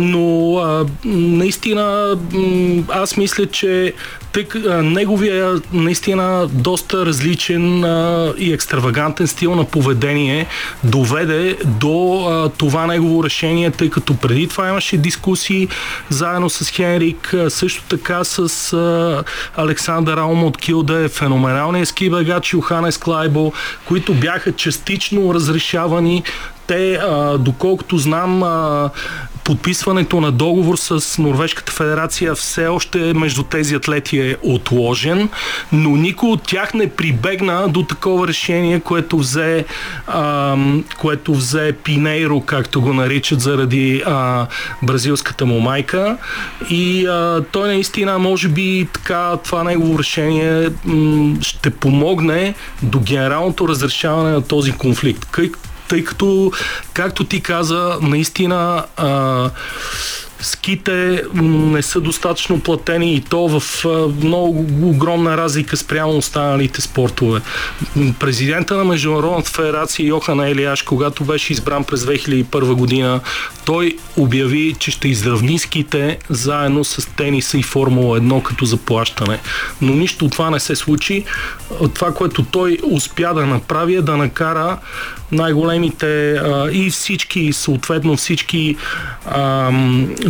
[0.00, 2.16] но наистина
[2.94, 3.92] аз мисля, че
[4.32, 10.46] тъй, к- а, неговия наистина доста различен а, и екстравагантен стил на поведение
[10.84, 15.68] доведе до а, това негово решение, тъй като преди това имаше дискусии
[16.08, 19.24] заедно с Хенрик, а, също така с а,
[19.56, 23.52] Александър Аум от Килде, феноменалния ски бегач Йоханес Клайбо,
[23.84, 26.22] които бяха частично разрешавани
[26.66, 28.90] те, а, доколкото знам, а,
[29.44, 35.28] подписването на договор с Норвежката федерация все още между тези атлети е отложен,
[35.72, 39.64] но никой от тях не прибегна до такова решение, което взе,
[40.06, 40.56] а,
[40.98, 44.46] което взе Пинейро, както го наричат, заради а,
[44.82, 46.16] бразилската му майка.
[46.70, 53.68] И а, той наистина, може би, така, това негово решение м- ще помогне до генералното
[53.68, 55.26] разрешаване на този конфликт.
[55.88, 56.52] Тъй като,
[56.92, 59.50] както ти каза, наистина а,
[60.44, 63.84] ските не са достатъчно платени и то в
[64.22, 67.40] много огромна разлика спрямо останалите спортове.
[68.18, 73.20] Президента на Международната федерация Йохан Елиаш, когато беше избран през 2001 година,
[73.64, 79.38] той обяви, че ще изравни ските заедно с тениса и Формула 1 като заплащане.
[79.80, 81.24] Но нищо от това не се случи.
[81.94, 84.78] Това, което той успя да направи е да накара
[85.32, 88.76] най-големите а, и всички, съответно всички
[89.26, 89.70] а,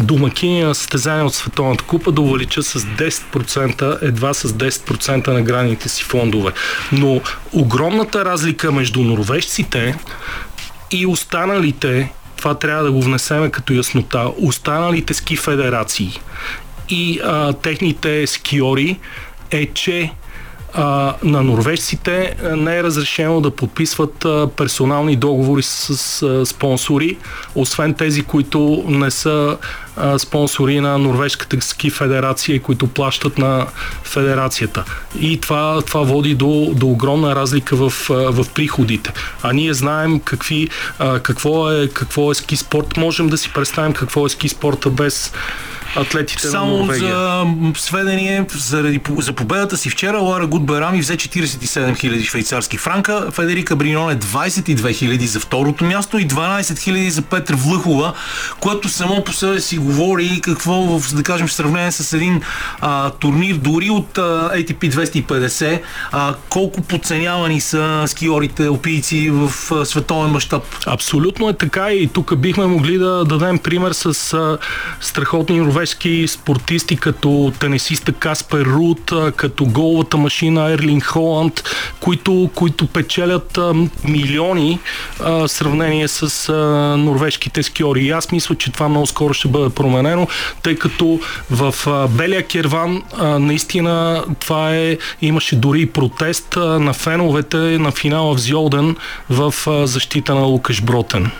[0.04, 5.88] домакини на състезания от Световната купа да увеличат с 10%, едва с 10% на граните
[5.88, 6.52] си фондове.
[6.92, 7.20] Но
[7.52, 9.96] огромната разлика между норвежците
[10.90, 16.20] и останалите, това трябва да го внесеме като яснота, останалите ски федерации
[16.88, 18.98] и а, техните скиори
[19.50, 20.10] е, че
[20.74, 27.16] а, на норвежците не е разрешено да подписват а, персонални договори с, с а, спонсори,
[27.54, 29.56] освен тези, които не са
[29.96, 33.66] а, спонсори на Норвежката ски федерация и които плащат на
[34.04, 34.84] федерацията.
[35.20, 39.12] И това, това води до, до огромна разлика в, а, в приходите.
[39.42, 42.96] А ние знаем какви, а, какво, е, какво е ски спорт.
[42.96, 45.32] Можем да си представим какво е ски спорта без
[45.96, 47.16] атлетите на Само Норвегия.
[47.16, 47.44] за
[47.76, 54.16] сведение, заради, за победата си вчера Лара Гудберами взе 47 000 швейцарски франка, Федерика Бриноне
[54.16, 58.12] 22 000 за второто място и 12 000 за Петър Влъхова,
[58.60, 62.42] което само по себе си говори какво, в, да кажем, в сравнение с един
[62.80, 64.90] а, турнир дори от а, ATP
[65.24, 65.80] 250,
[66.12, 70.62] а, колко подценявани са скиорите, опийци в а, световен мащаб.
[70.86, 74.58] Абсолютно е така и тук бихме могли да дадем пример с а,
[75.00, 75.83] страхотни норвежки
[76.26, 81.62] спортисти, като тенисиста Каспер Рут, като головата машина Ерлин Холанд,
[82.00, 83.58] които, които печелят
[84.04, 84.78] милиони
[85.18, 86.52] в сравнение с
[86.98, 88.04] норвежките скиори.
[88.04, 90.28] И аз мисля, че това много скоро ще бъде променено,
[90.62, 91.20] тъй като
[91.50, 91.74] в
[92.10, 98.96] Белия Керван наистина това е, имаше дори протест на феновете на финала в Зьолден
[99.30, 99.54] в
[99.86, 101.30] защита на Лукаш Бротен.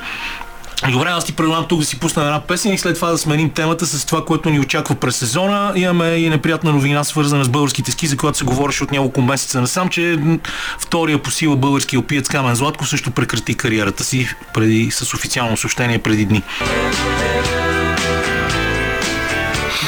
[0.91, 3.51] Добре, аз ти предлагам тук да си пусна една песен и след това да сменим
[3.51, 5.73] темата с това, което ни очаква през сезона.
[5.77, 9.61] Имаме и неприятна новина, свързана с българските ски, за която се говореше от няколко месеца
[9.61, 10.19] насам, че
[10.79, 15.99] втория по сила български опиец Камен Златков също прекрати кариерата си преди, с официално съобщение
[15.99, 16.43] преди дни.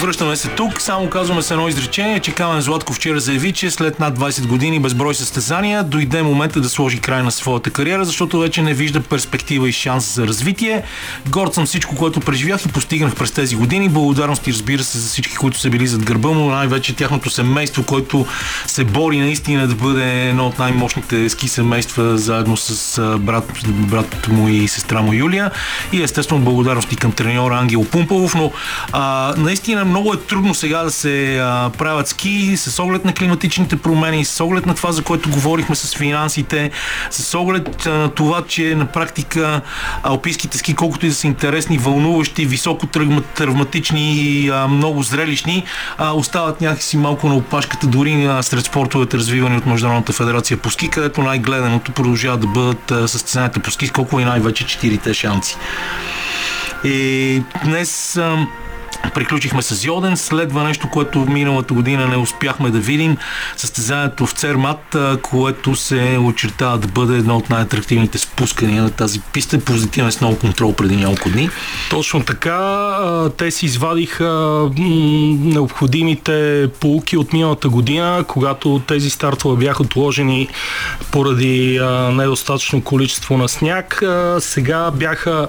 [0.02, 4.00] Връщаме се тук, само казваме с едно изречение, че Камен Златко вчера заяви, че след
[4.00, 8.62] над 20 години безброй състезания дойде момента да сложи край на своята кариера, защото вече
[8.62, 10.82] не вижда перспектива и шанс за развитие.
[11.28, 13.88] Горд съм всичко, което преживях и постигнах през тези години.
[13.88, 18.26] Благодарности, разбира се, за всички, които са били зад гърба му, най-вече тяхното семейство, което
[18.66, 24.48] се бори наистина да бъде едно от най-мощните ски семейства, заедно с брат, брат му
[24.48, 25.50] и сестра му Юлия.
[25.92, 28.52] И естествено благодарности към треньора Ангел Пумпалов, но
[28.92, 33.76] а, наистина много е трудно сега да се а, правят ски с оглед на климатичните
[33.76, 36.70] промени, с оглед на това, за което говорихме с финансите,
[37.10, 39.60] с оглед а, на това, че на практика
[40.02, 45.64] алпийските ски, колкото и да са интересни, вълнуващи, високо травма- травматични и а, много зрелищни,
[45.98, 50.70] а, остават някакси малко на опашката, дори а, сред спортовете, развивани от Международната федерация по
[50.70, 55.56] ски, където най-гледаното продължава да бъдат а, състезанията по ски, колко и най-вече четирите шанси.
[56.84, 58.48] И днес ам,
[59.14, 63.16] Приключихме с Йоден, следва нещо, което миналата година не успяхме да видим.
[63.56, 69.60] Състезанието в Цермат, което се очертава да бъде едно от най-атрактивните спускания на тази писта.
[69.60, 71.50] Позитивен сноу контрол преди няколко дни.
[71.90, 72.90] Точно така.
[73.36, 74.60] Те си извадиха
[75.40, 80.48] необходимите полуки от миналата година, когато тези стартове бяха отложени
[81.10, 81.80] поради
[82.12, 84.02] недостатъчно количество на сняг.
[84.38, 85.48] Сега бяха,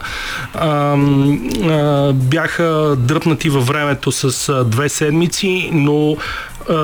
[2.13, 6.17] бяха дръпнати във времето с две седмици, но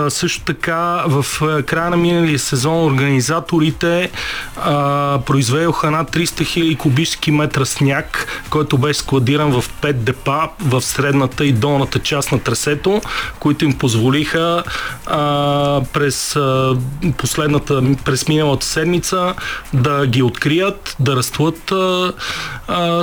[0.10, 1.26] също така в
[1.66, 4.12] края на миналия сезон организаторите
[4.58, 10.82] а, произведоха над 300 000 кубически метра сняг, който беше складиран в 5 депа в
[10.82, 13.02] средната и долната част на трасето,
[13.40, 14.64] които им позволиха
[15.06, 16.78] а, през а,
[17.18, 19.34] последната, през миналата седмица
[19.74, 21.74] да ги открият, да разтлат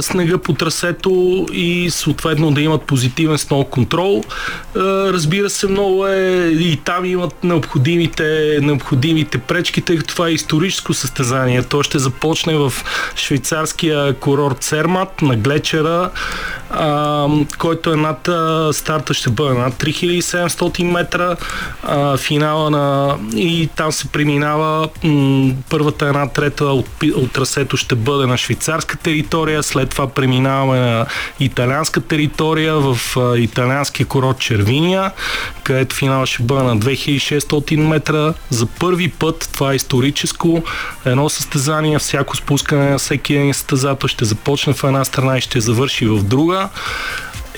[0.00, 4.24] снега по трасето и съответно да имат позитивен сноу контрол.
[4.76, 4.80] А,
[5.12, 10.94] разбира се, много е и там имат необходимите, необходимите пречки, тъй като това е историческо
[10.94, 11.62] състезание.
[11.62, 12.72] То ще започне в
[13.16, 16.10] швейцарския курорт Цермат на Глечера,
[16.70, 17.26] а,
[17.58, 18.28] който е над
[18.76, 21.36] старта ще бъде над 3700 метра,
[21.82, 27.94] а, финала на и там се преминава м, първата една трета от, от трасето ще
[27.94, 31.06] бъде на швейцарска територия, след това преминаваме на
[31.40, 35.12] италианска територия в а, италианския курорт Червиния,
[35.62, 38.34] където финала ще бъде на 2600 метра.
[38.50, 40.62] За първи път, това е историческо,
[41.04, 45.60] едно състезание, всяко спускане на всеки един състезател ще започне в една страна и ще
[45.60, 46.68] завърши в друга.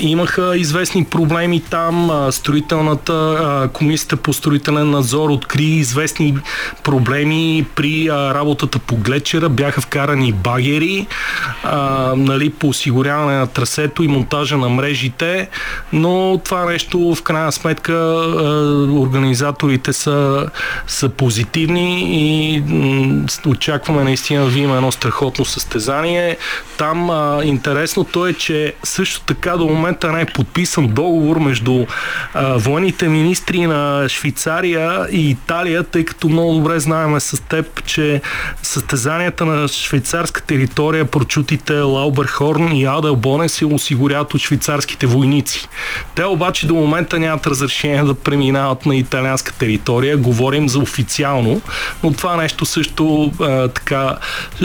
[0.04, 2.26] Имаха известни проблеми там.
[2.30, 6.38] Строителната комисията по строителен надзор откри известни
[6.82, 9.48] проблеми при работата по глечера.
[9.48, 11.06] Бяха вкарани багери
[12.16, 15.48] нали, по осигуряване на трасето и монтажа на мрежите,
[15.92, 17.92] но това нещо в крайна сметка
[18.92, 20.46] организаторите са,
[20.86, 22.62] са позитивни и
[23.46, 26.36] очакваме наистина да видим едно страхотно състезание.
[26.78, 27.10] Там
[27.44, 31.86] интересното е, че също така до момента не е подписан договор между
[32.34, 38.20] а, военните министри на Швейцария и Италия, тъй като много добре знаеме с теб, че
[38.62, 45.68] състезанията на швейцарска територия, прочутите Лауберхорн и Аделбоне се осигуряват от швейцарските войници.
[46.14, 50.16] Те обаче до момента нямат разрешение да преминават на италианска територия.
[50.16, 51.60] Говорим за официално,
[52.02, 54.16] но това нещо също а, така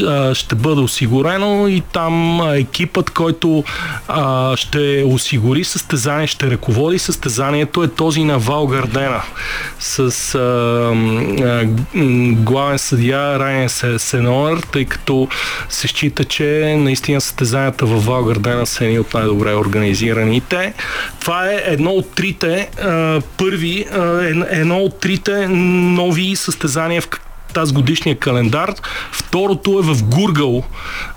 [0.07, 3.63] а, ще бъде осигурено и там екипът, който
[4.07, 9.21] а, ще осигури състезание, ще ръководи състезанието е този на Вал Гардена
[9.79, 9.99] с
[10.35, 11.65] а, а,
[12.33, 15.27] главен съдия Райан Се- Сенуар, тъй като
[15.69, 16.45] се счита, че
[16.77, 20.73] наистина състезанията в Вал Гардена са едни от най-добре организираните.
[21.19, 27.09] Това е едно от трите а, първи, а, ед- едно от трите нови състезания в
[27.53, 28.73] тази годишния календар.
[29.11, 30.63] Второто е в Гургал.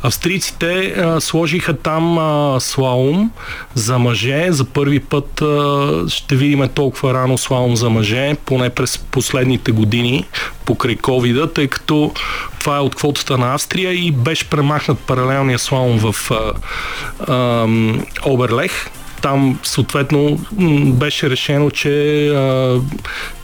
[0.02, 3.30] Австрийците а, сложиха там а, слаум
[3.74, 4.46] за мъже.
[4.50, 10.24] За първи път а, ще видим толкова рано слаум за мъже, поне през последните години
[10.64, 12.12] покрай ковида, тъй като
[12.58, 16.52] това е от квотата на Австрия и беше премахнат паралелния слаум в а,
[17.32, 17.66] а,
[18.24, 18.90] Оберлех
[19.22, 20.38] там съответно
[20.86, 22.76] беше решено, че а,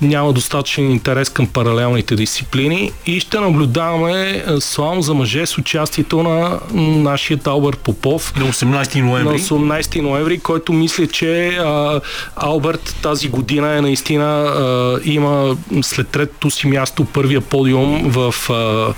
[0.03, 6.61] няма достатъчен интерес към паралелните дисциплини и ще наблюдаваме слалом за мъже с участието на
[6.75, 9.39] нашия Алберт Попов На 18 на ноември.
[9.39, 12.01] 18 ноември, който мисля, че а,
[12.37, 18.95] Алберт тази година е наистина а, има след третото си място първия подиум в а,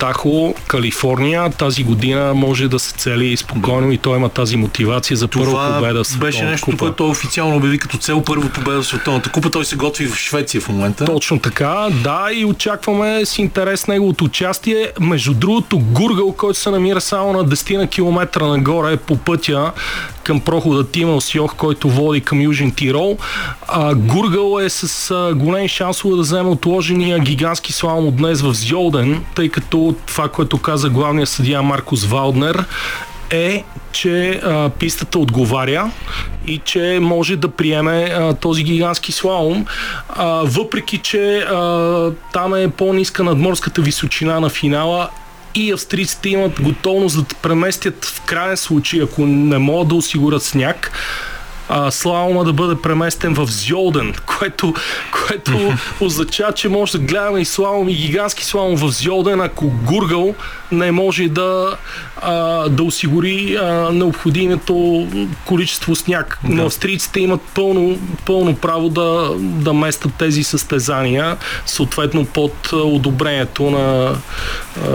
[0.00, 1.50] Тахо, Калифорния.
[1.50, 5.74] Тази година може да се цели спокойно и той има тази мотивация за първа Това
[5.74, 6.76] победа в беше Световната нещо, купа.
[6.78, 9.50] което официално обяви като цел първа победа в Световната купа.
[9.50, 11.04] Той се готви в Швеция в момента.
[11.04, 14.92] Точно така, да, и очакваме с интерес неговото участие.
[15.00, 19.72] Между другото, Гургъл, който се намира само на 10 на километра нагоре по пътя
[20.22, 23.18] към прохода Тимал Сьох, който води към Южен Тирол.
[23.68, 28.54] А, Гургъл е с а, големи шансове да вземе отложения гигантски слалом от днес в
[28.54, 32.64] Зьолден, тъй като това, което каза главният съдия Маркус Валднер,
[33.30, 35.90] е, че а, пистата отговаря
[36.46, 39.66] и че може да приеме а, този гигантски слалом,
[40.08, 45.08] а, въпреки че а, там е по-ниска надморската височина на финала
[45.54, 50.92] и австрийците имат готовност да преместят в крайен случай, ако не могат да осигурят сняг,
[51.72, 54.74] а, слалома да бъде преместен в Зьолден, което,
[55.26, 60.34] което означава, че може да гледаме и слалом и гигантски слалом в Зьолден, ако Гургъл
[60.72, 61.76] не може да,
[62.22, 65.06] а, да осигури а, необходимото
[65.46, 66.38] количество сняг.
[66.44, 74.16] Но австрийците имат пълно, пълно право да, да местят тези състезания, съответно под одобрението на,
[74.86, 74.90] а,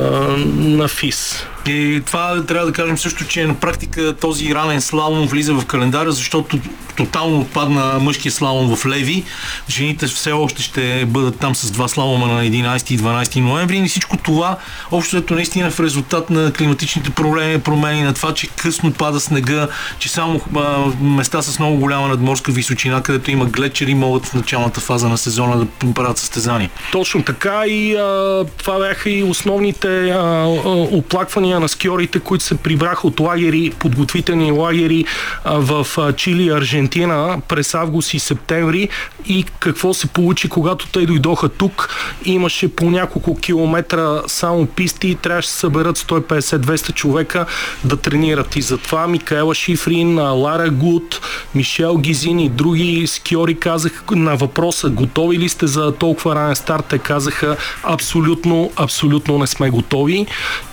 [0.56, 1.46] на ФИС.
[1.68, 6.12] И това трябва да кажем също, че на практика този ранен слалом влиза в календара,
[6.12, 6.60] защото
[6.96, 9.24] тотално отпадна мъжкия слалом в Леви.
[9.70, 13.78] Жените все още ще бъдат там с два слалома на 11 и 12 ноември.
[13.78, 14.58] И всичко това,
[14.92, 19.68] общо ето наистина в резултат на климатичните проблеми, промени, на това, че късно пада снега,
[20.00, 24.80] че само а, места с много голяма надморска височина, където има глечери, могат в началната
[24.80, 26.70] фаза на сезона да правят състезания.
[26.92, 32.58] Точно така и а, това бяха и основните а, а, оплаквания на скиорите, които се
[32.58, 35.06] прибраха от лагери, подготвителни лагери
[35.46, 35.88] в
[36.18, 38.90] Чили и Аржентина през август и септември
[39.28, 41.90] и какво се получи, когато те дойдоха тук.
[42.26, 47.46] Имаше по няколко километра само писти и трябваше да съберат 150-200 човека
[47.84, 48.56] да тренират.
[48.56, 51.22] И затова Микаела Шифрин, Лара Гуд,
[51.56, 56.86] Мишел Гизин и други скиори казаха на въпроса готови ли сте за толкова ранен старт,
[56.90, 60.28] те казаха абсолютно, абсолютно не сме готови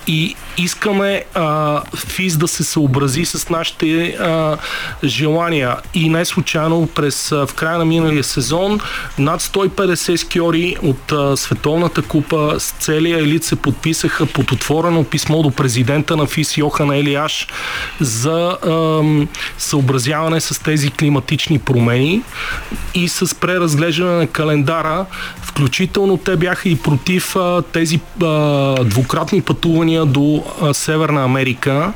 [0.07, 4.57] и искаме а, ФИС да се съобрази с нашите а,
[5.05, 5.76] желания.
[5.94, 8.80] И не случайно през а, в края на миналия сезон
[9.18, 15.42] над 150 скиори от а, Световната купа с целия елит се подписаха под отворено писмо
[15.42, 17.48] до президента на ФИС Йохан Елиаш
[18.00, 19.28] за ам,
[19.59, 22.22] съобразяване с тези климатични промени
[22.94, 25.07] и с преразглеждане на календара.
[25.42, 31.93] Включително те бяха и против а, тези а, двукратни пътувания до а, Северна Америка,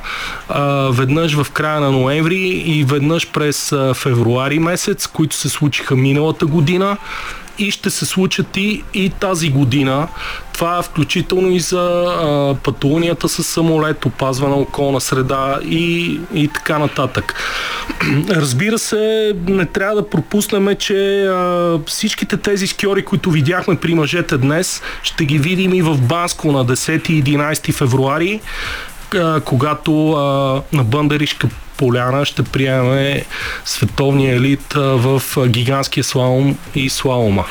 [0.90, 6.96] веднъж в края на ноември и веднъж през февруари месец, които се случиха миналата година
[7.58, 10.08] и ще се случат и, и тази година.
[10.52, 16.48] Това е включително и за а, пътуванията с самолет, опазване на околна среда и, и
[16.48, 17.34] така нататък.
[18.30, 24.38] Разбира се, не трябва да пропуснем, че а, всичките тези скиори, които видяхме при мъжете
[24.38, 28.40] днес, ще ги видим и в Банско на 10 и 11 февруари,
[29.44, 33.24] когато а, на Бъндаришка поляна ще приемаме
[33.64, 37.44] световния елит в гигантския слалом и слалома.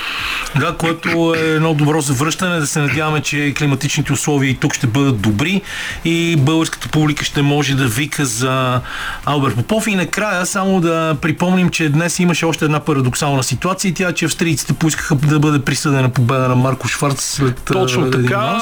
[0.59, 2.59] Да, което е едно добро завръщане.
[2.59, 5.61] Да се надяваме, че климатичните условия и тук ще бъдат добри
[6.05, 8.81] и българската публика ще може да вика за
[9.25, 9.87] Албер Попов.
[9.87, 14.25] И накрая само да припомним, че днес имаше още една парадоксална ситуация и тя, че
[14.25, 18.61] австрийците поискаха да бъде присъдена победа на Марко Шварц след Точно така.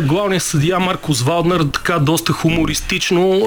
[0.00, 3.40] Главният съдия Маркус Валднер така доста хумористично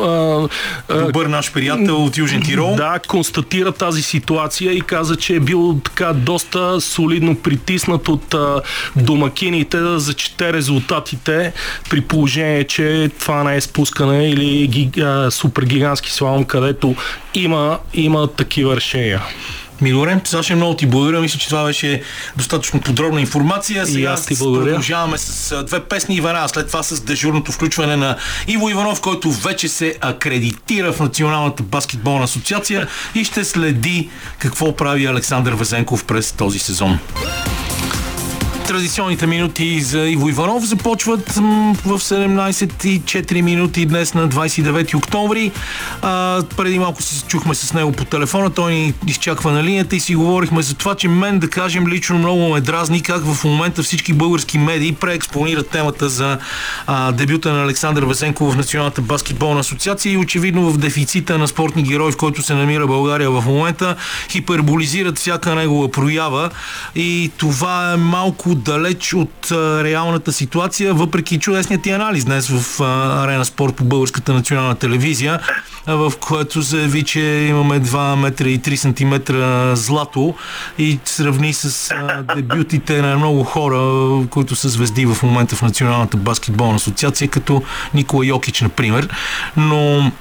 [0.89, 2.76] Добър наш приятел от Южен Тирол.
[2.76, 8.62] Да, констатира тази ситуация и каза, че е бил така доста солидно притиснат от а,
[8.95, 11.54] домакините да зачете резултатите
[11.89, 16.95] при положение, че това не е спускане или ги, а, супер гигантски слалом, където
[17.34, 19.22] има, има такива решения.
[19.84, 21.21] Милорен, Саша, много ти благодаря.
[21.21, 22.01] Мисля, че това беше
[22.38, 23.86] достатъчно подробна информация.
[23.86, 24.65] Сега аз ти благодаря.
[24.65, 28.17] продължаваме с две песни Ивана, а след това с дежурното включване на
[28.47, 34.09] Иво Иванов, който вече се акредитира в Националната баскетболна асоциация и ще следи
[34.39, 36.99] какво прави Александър Везенков през този сезон.
[38.68, 45.51] Традиционните минути за Иво Иванов започват в 17.4 минути днес на 29 октомври.
[46.01, 49.99] А, преди малко се чухме с него по телефона, той ни изчаква на линията и
[49.99, 53.84] си говорихме за това, че мен, да кажем, лично много ме дразни как в момента
[53.84, 56.38] всички български медии преекспонират темата за
[56.88, 61.84] а, дебюта на Александър Весенков в Националната баскетболна асоциация и очевидно в дефицита на спортни
[61.84, 63.95] герои, в който се намира България в момента,
[64.30, 66.49] хиперболизират всяка негова проява
[66.95, 69.51] и това е малко далеч от
[69.84, 72.82] реалната ситуация, въпреки чудесният ти анализ днес в
[73.24, 75.39] Арена Спорт по Българската национална телевизия,
[75.88, 80.36] в което заяви, че имаме 2 метра и 3 сантиметра злато
[80.78, 81.95] и сравни с
[82.36, 83.78] дебютите на много хора,
[84.30, 89.10] които са звезди в момента в Националната баскетболна асоциация, като Никола Йокич, например.
[89.58, 90.12] Но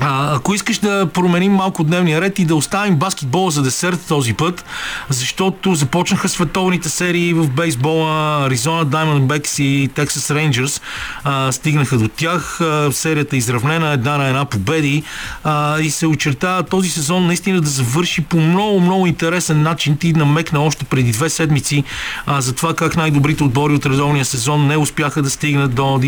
[0.00, 4.34] а, ако искаш да променим малко дневния ред и да оставим баскетбола за десерт този
[4.34, 4.64] път,
[5.08, 10.82] защото започнаха световните серии в бейсбола, Аризона Diamondbacks и Texas Rangers
[11.24, 12.60] а, стигнаха до тях.
[12.60, 15.02] А, серията изравнена, една на една победи
[15.44, 19.96] а, и се очертава този сезон наистина да завърши по много, много интересен начин.
[19.96, 21.84] Ти намекна още преди две седмици
[22.26, 26.00] а, за това как най-добрите отбори от редовния сезон не успяха да стигнат до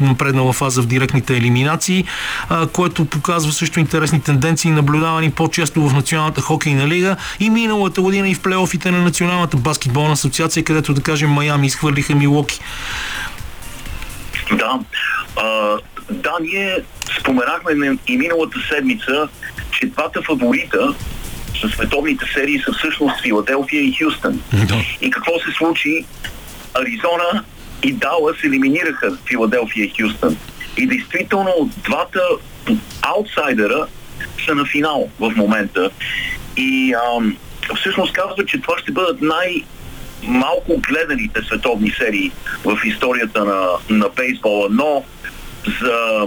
[0.00, 2.04] напреднала фаза в директните елиминации.
[2.48, 8.28] А, което показва също интересни тенденции, наблюдавани по-често в Националната хокейна лига и миналата година
[8.28, 12.60] и в плейофите на Националната баскетболна асоциация, където да кажем Майами изхвърлиха Милоки.
[14.52, 14.80] Да.
[15.36, 15.76] А,
[16.10, 16.78] да, ние
[17.20, 19.28] споменахме и миналата седмица,
[19.70, 20.94] че двата фаворита
[21.62, 24.40] за световните серии са всъщност Филаделфия и Хюстън.
[24.52, 24.74] Да.
[25.00, 26.04] И какво се случи?
[26.74, 27.44] Аризона
[27.82, 30.36] и Далас елиминираха Филаделфия и Хюстън.
[30.76, 32.20] И действително двата
[33.02, 33.86] аутсайдера
[34.46, 35.90] са на финал в момента.
[36.56, 37.36] И ам,
[37.76, 39.64] всъщност казва, че това ще бъдат най-
[40.22, 42.32] малко гледаните световни серии
[42.64, 45.04] в историята на, на бейсбола, но
[45.80, 46.26] за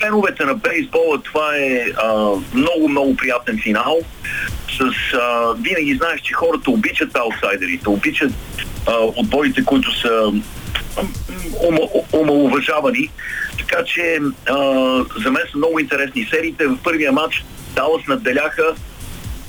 [0.00, 2.12] феновете на бейсбола това е а,
[2.54, 3.98] много, много приятен финал.
[4.78, 4.80] С,
[5.14, 8.32] а, винаги знаеш, че хората обичат аутсайдерите, обичат
[8.86, 10.32] а, отборите, които са
[11.52, 13.10] ума- омалуважавани.
[13.68, 14.54] Така че а,
[15.24, 16.66] за мен са много интересни сериите.
[16.66, 17.44] В първия матч
[17.74, 18.74] Далас надделяха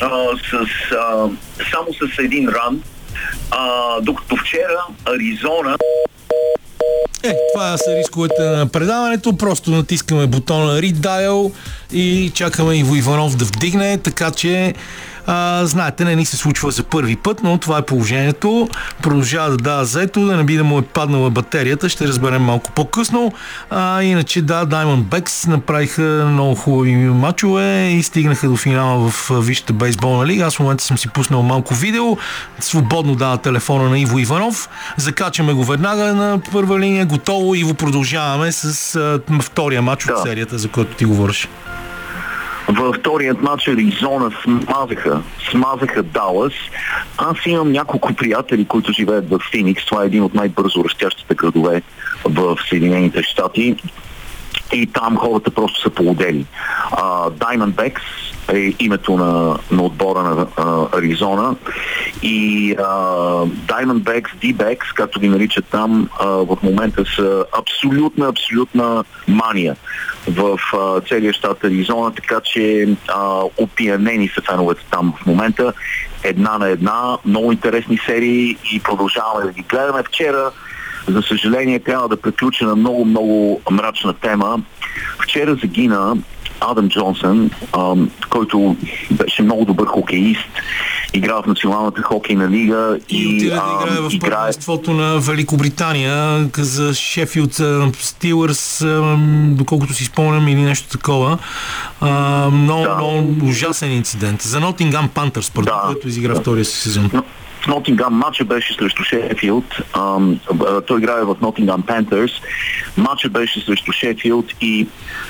[0.02, 0.10] а,
[0.50, 1.30] с, а,
[1.72, 2.82] само с един ран,
[3.52, 5.78] а, докато вчера Аризона
[7.24, 9.38] Е, това са рисковете на предаването.
[9.38, 11.52] Просто натискаме бутона Read Dial
[11.94, 14.74] и чакаме Иво Иванов да вдигне, така че
[15.28, 18.70] а, знаете, не ни се случва за първи път, но това е положението.
[19.02, 22.72] Продължава да дава заето, да не би да му е паднала батерията, ще разберем малко
[22.72, 23.34] по-късно.
[23.70, 30.26] А, иначе да, Diamondbacks направиха много хубави мачове и стигнаха до финала в Висшата бейсболна
[30.26, 30.46] лига.
[30.46, 32.18] Аз в момента съм си пуснал малко видео.
[32.60, 34.70] Свободно дава телефона на Иво Иванов.
[34.98, 37.06] Закачаме го веднага на първа линия.
[37.06, 37.56] Готово.
[37.56, 40.22] Иво, продължаваме с а, втория матч от Да.
[40.22, 41.48] серията, за който ти говориш.
[42.70, 46.54] Във вторият матч Аризона смазаха, смазаха Далас.
[47.18, 49.86] Аз имам няколко приятели, които живеят в Феникс.
[49.86, 51.82] Това е един от най-бързо растящите градове
[52.26, 53.76] в Съединените щати.
[54.74, 56.46] И там хората просто са полудели.
[57.30, 58.02] Diamondbacks
[58.54, 61.56] е името на, на отбора на а, Аризона.
[62.24, 62.84] И а,
[63.46, 69.76] Diamondbacks, D-Backs, както ги наричат там, а, в момента са абсолютна, абсолютна мания
[70.28, 75.74] в а, целия щат Аризона, така че а, опиянени са феновете там в момента.
[76.24, 80.04] Една на една, много интересни серии и продължаваме да ги гледаме.
[80.04, 80.52] Вчера
[81.08, 84.60] за съжаление, трябва да приключа на много-много мрачна тема.
[85.20, 86.18] Вчера загина
[86.60, 88.76] Адам Джонсън, ам, който
[89.12, 90.42] беше много добър хокеист,
[91.14, 96.50] игра в Националната хокейна лига И и, отиде да играе в играе първенството на Великобритания
[96.58, 97.62] за Шефилд
[98.00, 98.86] Стилърс,
[99.48, 101.38] доколкото си спомням или нещо такова.
[102.02, 102.96] А, много, Да.
[102.96, 104.42] много ужасен инцидент.
[104.42, 105.82] За Нотингам Пантърс, Да.
[105.86, 107.10] който изигра втория си сезон.
[107.14, 107.24] Но
[107.66, 109.66] в Нотингам матча беше срещу Шефилд.
[110.88, 112.32] Той играе в Нотингам Пентърс.
[112.98, 114.88] Матча беше срещу Шефилд и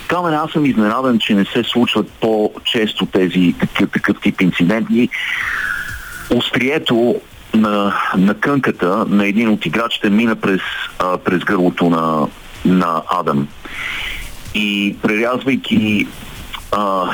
[0.07, 5.09] там аз съм изненадан, че не се случват по-често тези такъв, такъв тип инциденти.
[6.35, 7.15] Острието
[7.53, 10.61] на, на кънката на един от играчите мина през,
[10.99, 12.27] а, през гърлото на,
[12.65, 13.47] на Адам.
[14.53, 16.07] И прерязвайки
[16.71, 17.05] а,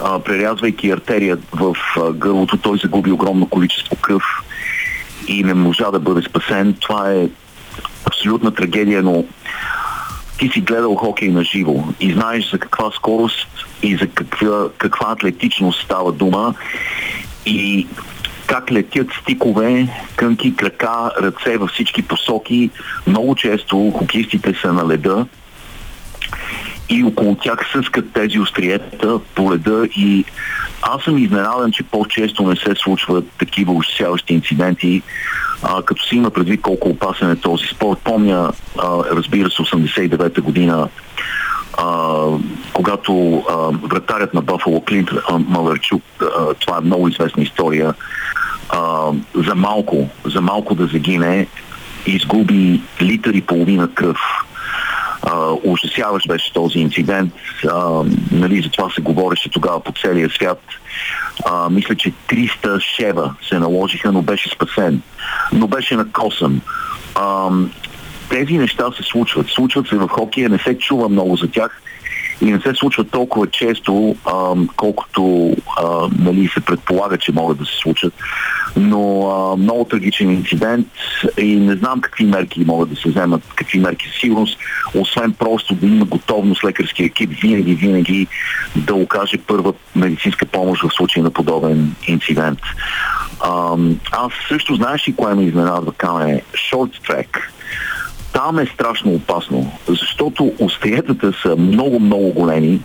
[0.00, 4.22] а, прерязвайки артерия в а, гърлото, той загуби огромно количество кръв
[5.28, 6.74] и не можа да бъде спасен.
[6.80, 7.28] Това е
[8.04, 9.24] абсолютна трагедия, но
[10.38, 13.48] ти си гледал хокей на живо и знаеш за каква скорост
[13.82, 16.54] и за каква, каква атлетичност става дума
[17.46, 17.86] и
[18.46, 22.70] как летят стикове, кънки, крака, ръце във всички посоки.
[23.06, 25.26] Много често хокеистите са на леда
[26.88, 30.24] и около тях съскат тези остриета по леда и
[30.82, 35.02] аз съм изненадан, че по-често не се случват такива ужасяващи инциденти,
[35.62, 37.98] а, като си има предвид колко опасен е този спорт.
[38.04, 40.88] Помня, а, разбира се, 89-та година,
[41.78, 42.24] а,
[42.72, 43.54] когато а,
[43.88, 47.94] вратарят на Бафало Клинт а, Маларчук, а, това е много известна история,
[48.68, 51.46] а, за малко, за малко да загине,
[52.06, 54.18] изгуби литър и половина кръв.
[55.30, 57.32] А, ужасяващ беше този инцидент.
[57.72, 60.62] А, нали, за това се говореше тогава по целия свят.
[61.46, 65.02] А, мисля, че 300 шева се наложиха, но беше спасен.
[65.52, 66.60] Но беше накосан.
[67.14, 67.50] А,
[68.28, 69.48] тези неща се случват.
[69.48, 71.82] Случват се в хокея, не се чува много за тях
[72.40, 77.64] и не се случват толкова често, а, колкото а, нали, се предполага, че могат да
[77.66, 78.14] се случат.
[78.76, 80.86] Но а, много трагичен инцидент
[81.38, 84.58] и не знам какви мерки могат да се вземат, какви мерки за сигурност,
[84.94, 88.26] освен просто да има готовност лекарски екип винаги, винаги
[88.76, 92.58] да окаже първа медицинска помощ в случай на подобен инцидент.
[93.40, 93.76] А,
[94.12, 96.42] аз също знаеш ли кое ме изненадва, Каме?
[96.52, 97.38] Short track
[98.32, 102.80] там е страшно опасно, защото остриетата са много-много големи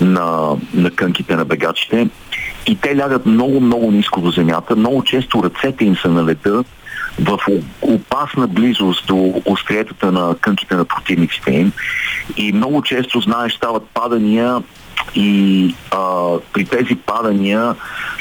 [0.00, 2.08] на, на кънките на бегачите
[2.66, 4.76] и те лягат много-много ниско до земята.
[4.76, 6.64] Много често ръцете им са на леда
[7.20, 7.38] в
[7.82, 11.72] опасна близост до остриетата на кънките на противниците им.
[12.36, 14.62] И много често, знаеш, стават падания
[15.14, 17.74] и а, при тези падания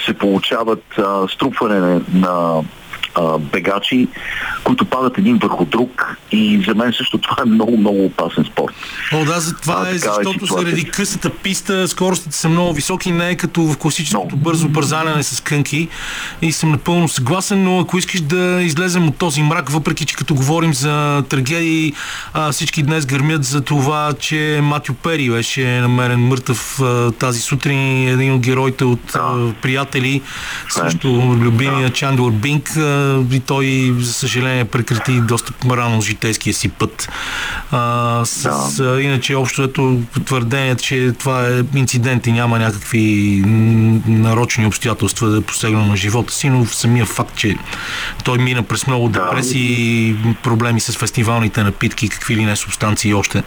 [0.05, 2.63] се получават а, струпване на, на
[3.15, 4.07] а, бегачи,
[4.63, 8.73] които падат един върху друг и за мен също това е много, много опасен спорт.
[9.13, 13.29] О, да, за това е, е защото заради късата писта скоростите са много високи, не
[13.29, 15.87] е като в класическото бързо бързаляне с кънки
[16.41, 20.35] и съм напълно съгласен, но ако искаш да излезем от този мрак, въпреки че като
[20.35, 21.93] говорим за трагедии,
[22.33, 28.07] а, всички днес гърмят за това, че Матю Пери беше намерен мъртъв а, тази сутрин,
[28.07, 29.19] един от героите от да.
[29.19, 30.21] а, приятели,
[30.69, 31.07] също
[31.41, 31.93] любимия да.
[31.93, 37.09] Чандор Бинк, а, и той, за съжаление, прекрати доста рано житейския си път.
[37.71, 39.01] А, с, да.
[39.01, 43.41] иначе, общо ето твърдението, че това е инцидент и няма някакви
[44.07, 47.57] нарочни обстоятелства да посегна на живота си, но самия факт, че
[48.23, 53.43] той мина през много депресии, проблеми с фестивалните напитки, какви ли не субстанции още.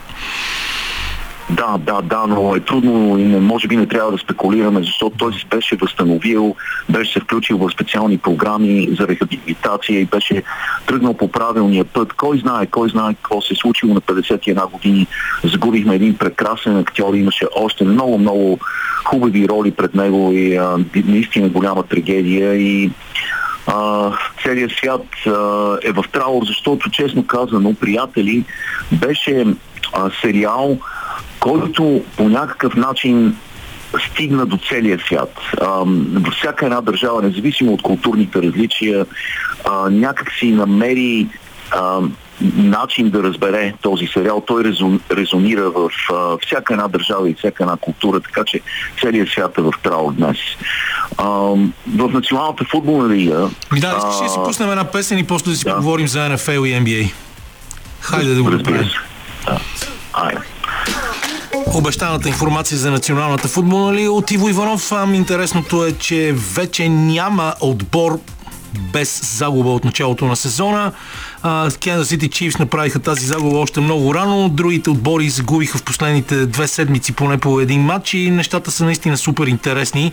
[1.49, 5.17] Да, да, да, но е трудно и не, може би не трябва да спекулираме, защото
[5.17, 6.55] той се беше възстановил,
[6.89, 10.43] беше се включил в специални програми за рехабилитация и беше
[10.85, 12.13] тръгнал по правилния път.
[12.13, 15.07] Кой знае, кой знае какво се е случило на 51 години.
[15.43, 18.59] Загубихме един прекрасен актьор, имаше още много, много
[19.05, 22.91] хубави роли пред него и а, наистина голяма трагедия и
[23.67, 24.11] а,
[24.43, 25.31] целият свят а,
[25.83, 28.43] е в траур, защото честно казано, приятели,
[28.91, 29.45] беше
[29.93, 30.77] а, сериал,
[31.47, 33.35] който по някакъв начин
[34.11, 35.33] стигна до целия свят.
[36.13, 39.05] във всяка една държава, независимо от културните различия,
[39.65, 41.27] а, някак си намери
[41.71, 41.99] а,
[42.57, 44.43] начин да разбере този сериал.
[44.47, 48.59] Той резон, резонира в а, всяка една държава и всяка една култура, така че
[49.01, 50.37] целият свят е в траур днес.
[51.17, 51.27] А,
[51.97, 53.49] в Националната футболна лига...
[53.71, 55.75] Да, искаш да си пуснем една песен и после да си да.
[55.75, 57.13] поговорим за NFL и NBA.
[58.01, 58.89] Хайде да го направим.
[59.45, 59.59] Да.
[60.13, 60.41] Айде
[61.73, 64.91] обещаната информация за националната футболна лига от Иво Иванов.
[65.13, 68.19] Интересното е, че вече няма отбор
[68.93, 70.91] без загуба от началото на сезона.
[71.69, 74.49] Kansas City Chiefs направиха тази загуба още много рано.
[74.49, 79.17] Другите отбори загубиха в последните две седмици поне по един матч и нещата са наистина
[79.17, 80.11] супер интересни.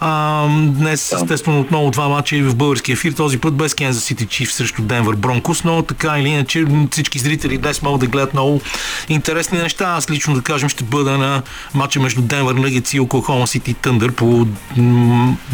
[0.00, 3.12] А, днес, естествено, отново два матча и в български ефир.
[3.12, 7.58] Този път без Kansas City Chiefs срещу Денвър Бронкос, но така или иначе всички зрители
[7.58, 8.60] днес могат да гледат много
[9.08, 9.84] интересни неща.
[9.84, 11.42] Аз лично да кажем ще бъда на
[11.74, 14.46] матча между Денвър Nuggets и Оклахома Сити Тъндър по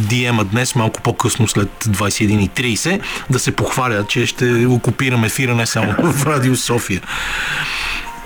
[0.00, 3.00] DM-а днес, малко по-късно след 21.30,
[3.30, 7.00] да се похваля, че ще окупирам спирам ефира не само в Радио София.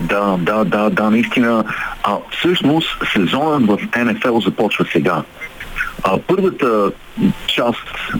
[0.01, 1.65] Да, да, да, да, наистина.
[2.03, 5.23] А, всъщност сезонът в НФЛ започва сега.
[6.07, 6.93] А, първата
[7.47, 7.79] част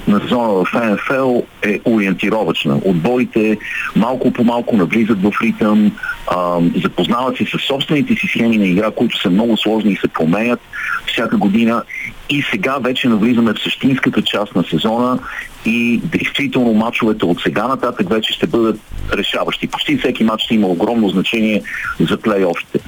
[0.09, 2.81] на сезона в НФЛ е ориентировачна.
[2.85, 3.59] Отборите
[3.97, 5.93] малко по малко навлизат в ритъм,
[6.27, 10.09] а, запознават се с собствените си схеми на игра, които са много сложни и се
[10.09, 10.61] променят
[11.07, 11.83] всяка година.
[12.31, 15.19] И сега вече навлизаме в същинската част на сезона
[15.67, 18.81] и действително мачовете от сега нататък вече ще бъдат
[19.13, 19.67] решаващи.
[19.67, 21.63] Почти всеки матч ще има огромно значение
[22.01, 22.79] за плейофите.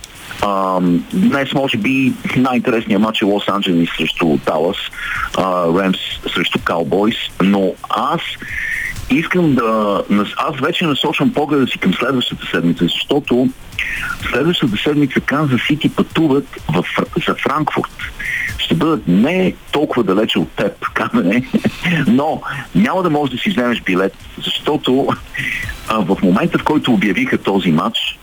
[0.43, 0.81] А,
[1.13, 4.77] днес може би най-интересният матч е Лос Анджелис срещу Далас,
[5.79, 5.99] Ремс
[6.35, 8.21] срещу Каубойс, но аз
[9.11, 10.03] искам да...
[10.37, 13.49] Аз вече насочвам погледа си към следващата седмица, защото
[14.31, 16.85] следващата седмица Канзас Сити пътуват в,
[17.27, 17.93] за Франкфурт.
[18.59, 21.47] Ще бъдат не толкова далече от теб, камене,
[22.07, 22.43] но
[22.75, 24.15] няма да можеш да си вземеш билет,
[24.45, 25.09] защото
[25.89, 28.19] а, в момента, в който обявиха този матч,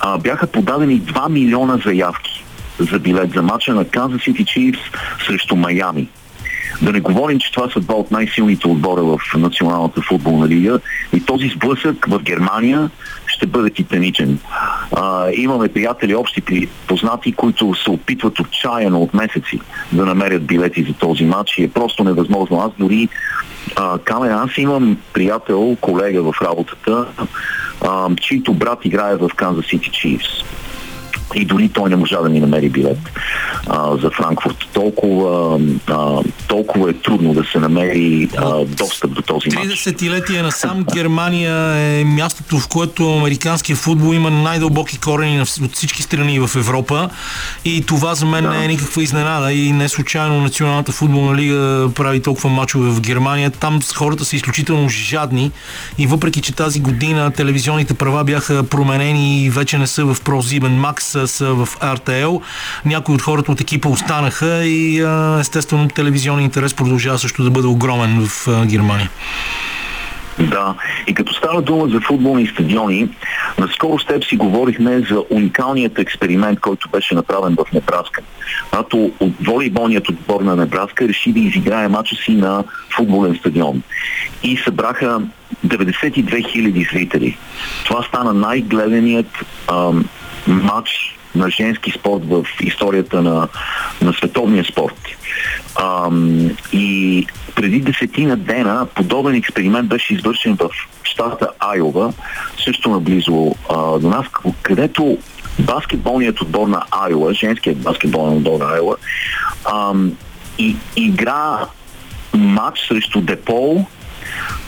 [0.00, 2.44] а, бяха подадени 2 милиона заявки
[2.78, 4.80] за билет за матча на Kansas City Chiefs
[5.26, 6.08] срещу Майами.
[6.82, 10.80] Да не говорим, че това са два от най-силните отбора в Националната футболна лига
[11.12, 12.90] и този сблъсък в Германия
[13.26, 14.38] ще бъде титаничен.
[14.96, 19.60] А, имаме приятели, общи познати, които се опитват отчаяно от месеци
[19.92, 22.60] да намерят билети за този матч и е просто невъзможно.
[22.60, 23.08] Аз дори
[23.76, 27.06] а, Камен, аз имам приятел, колега в работата,
[27.88, 30.44] а, чийто брат играе в Канзас Сити Chiefs
[31.34, 32.98] и дори той не можа да ми намери билет
[33.66, 34.56] а, за Франкфурт.
[34.72, 39.68] Толкова, а, толкова е трудно да се намери а, достъп до този матч.
[39.68, 46.40] 30-летие насам Германия е мястото, в което американския футбол има най-дълбоки корени от всички страни
[46.40, 47.10] в Европа
[47.64, 48.50] и това за мен да.
[48.50, 53.50] не е никаква изненада и не случайно Националната футболна лига прави толкова мачове в Германия.
[53.50, 55.50] Там хората са изключително жадни
[55.98, 60.92] и въпреки, че тази година телевизионните права бяха променени и вече не са в ProSieben
[60.92, 62.40] Max, са в RTL.
[62.84, 65.06] Някои от хората от екипа останаха и
[65.40, 69.10] естествено телевизионния интерес продължава също да бъде огромен в Германия.
[70.38, 70.74] Да,
[71.06, 73.08] и като става дума за футболни стадиони,
[73.58, 78.22] наскоро с теб си говорихме за уникалният експеримент, който беше направен в Небраска.
[78.70, 79.10] Когато
[79.46, 82.64] волейболният отбор на Небраска реши да изиграе мача си на
[82.96, 83.82] футболен стадион.
[84.42, 85.20] И събраха
[85.66, 87.38] 92 000 зрители.
[87.84, 89.28] Това стана най-гледаният
[90.46, 93.48] матч на женски спорт в историята на,
[94.02, 95.00] на световния спорт.
[95.82, 100.70] Ам, и преди десетина дена подобен експеримент беше извършен в
[101.02, 102.12] щата Айова,
[102.64, 104.26] също наблизо а, до нас,
[104.62, 105.18] където
[105.58, 108.96] баскетболният отбор на Айова, женският баскетболен отбор на Айова,
[109.72, 110.12] ам,
[110.58, 111.66] и, игра
[112.34, 113.86] матч срещу Депол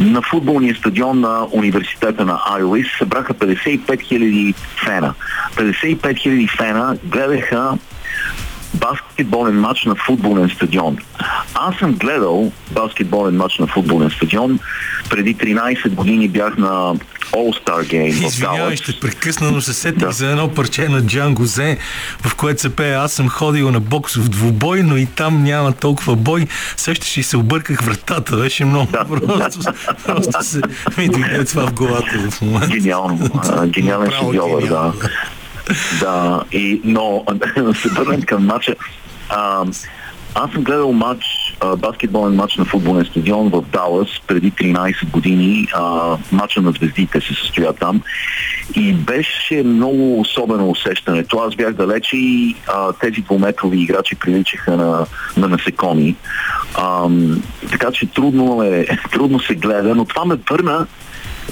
[0.01, 4.55] на футболния стадион на университета на Айова се събраха 55 000
[4.85, 5.15] фена.
[5.57, 7.79] 55 000 фена гледаха
[8.75, 10.97] баскетболен матч на футболен стадион.
[11.55, 14.59] Аз съм гледал баскетболен матч на футболен стадион.
[15.11, 16.95] Преди 13 години бях на
[17.33, 20.13] All-Star Game Извинявай, ще прекъсна, но се сетих да.
[20.13, 21.79] за едно парче на Джан Гозе,
[22.23, 26.17] в което се пее Аз съм ходил на боксов двубой, но и там няма толкова
[26.17, 26.47] бой.
[26.77, 28.37] Сещаш и се обърках вратата.
[28.37, 29.05] Беше много да.
[29.05, 29.73] просто.
[30.05, 30.61] просто се
[30.99, 32.67] ми дойде това в главата в момента.
[32.67, 33.31] Гениално.
[33.67, 34.93] Гениален шедьовър, да.
[36.01, 37.25] Да, и, но
[37.75, 38.75] се върнем към матча.
[39.29, 39.65] А,
[40.35, 41.25] аз съм гледал матч,
[41.77, 45.67] баскетболен матч на футболен стадион в Далас преди 13 години.
[45.75, 48.03] А, матча на звездите се състоя там.
[48.75, 51.39] И беше много особено усещането.
[51.39, 55.07] Аз бях далече и а, тези двуметрови играчи приличаха на,
[55.37, 56.17] на насекоми.
[56.75, 57.09] А,
[57.71, 60.87] така че трудно, е, трудно се гледа, но това ме върна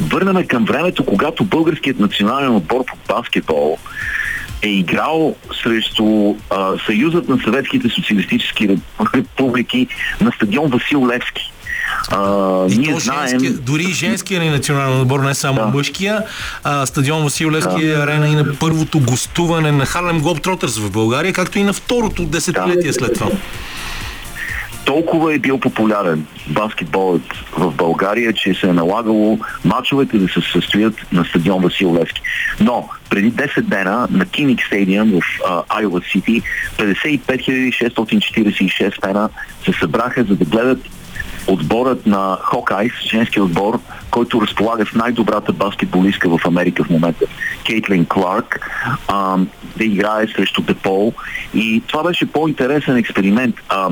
[0.01, 3.79] върнаме към времето, когато българският национален отбор по баскетбол
[4.63, 8.79] е играл срещу а, Съюзът на съветските социалистически
[9.15, 9.87] републики
[10.21, 11.53] на стадион Васил Левски.
[12.11, 13.29] А, и ние знаем...
[13.29, 15.67] Женски, дори женския ни национален отбор, не само да.
[15.67, 16.23] мъжкия.
[16.65, 17.93] А, стадион Васил Левски да.
[17.93, 22.25] е арена и на първото гостуване на Харлем Глобтротърс в България, както и на второто
[22.25, 22.93] десетилетие да.
[22.93, 23.27] след това
[24.85, 27.23] толкова е бил популярен баскетболът
[27.59, 32.23] в България, че се е налагало мачовете да се състоят на стадион Васил Левски.
[32.61, 35.23] Но преди 10 дена на Киник стадион в
[35.69, 36.43] Айова Сити
[36.79, 39.29] 55 646 фена
[39.65, 40.81] се събраха за да гледат
[41.47, 47.25] отборът на Хокайс, женски отбор, който разполага с най-добрата баскетболистка в Америка в момента,
[47.67, 48.71] Кейтлин Кларк,
[49.09, 49.37] а,
[49.77, 51.13] да играе срещу Депол.
[51.55, 53.55] И това беше по-интересен експеримент.
[53.69, 53.89] А,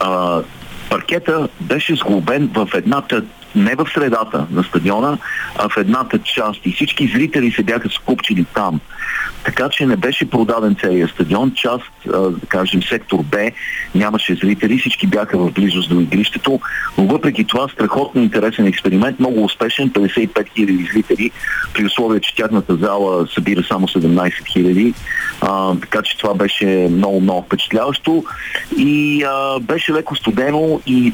[0.00, 0.42] а,
[0.90, 3.22] паркета беше сглобен в едната
[3.54, 5.18] не в средата на стадиона,
[5.58, 6.66] а в едната част.
[6.66, 8.80] И всички зрители се бяха скупчили там.
[9.44, 11.52] Така че не беше продаден целият стадион.
[11.54, 13.50] Част, да кажем, сектор Б
[13.94, 16.60] нямаше зрители, всички бяха в близост до игрището,
[16.98, 21.30] но въпреки това страхотно интересен експеримент, много успешен, 55 000 зрители,
[21.74, 24.94] при условие, че тяхната зала събира само 17 000.
[25.40, 28.24] А, така че това беше много, много впечатляващо
[28.78, 31.12] и а, беше леко студено и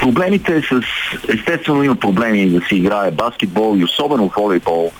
[0.00, 0.80] Проблемите с...
[1.28, 4.92] Естествено има проблеми да се играе баскетбол и особено волейбол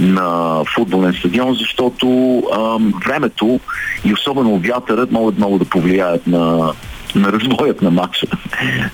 [0.00, 3.60] на футболен стадион, защото ам, времето
[4.04, 6.72] и особено вятърът могат много да повлияят на,
[7.14, 8.26] на разбоят на матча.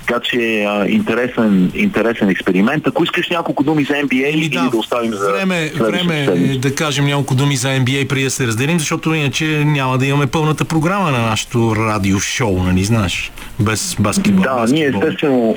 [0.07, 2.87] така че а, интересен, интересен експеримент.
[2.87, 6.75] Ако искаш няколко думи за NBA или да, да оставим за Време, време е да
[6.75, 10.65] кажем няколко думи за NBA преди да се разделим, защото иначе няма да имаме пълната
[10.65, 14.43] програма на нашото радиошоу, нали знаеш, без баскетбол.
[14.43, 14.79] Да, баскетбол.
[14.79, 15.57] ние естествено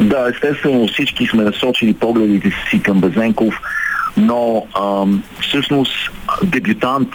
[0.00, 3.54] да, естествено всички сме насочили погледите си към Безенков,
[4.16, 6.10] но ам, всъщност
[6.42, 7.08] дебютант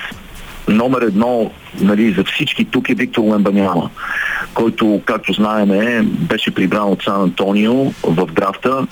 [0.68, 1.52] номер едно
[1.82, 3.90] нали, за всички тук е Виктор Лембаняма,
[4.54, 8.88] който, както знаем, е, беше прибран от Сан Антонио в драфта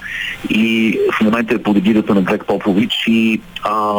[0.49, 3.93] и в момента е под егидата на Грег Попович и а,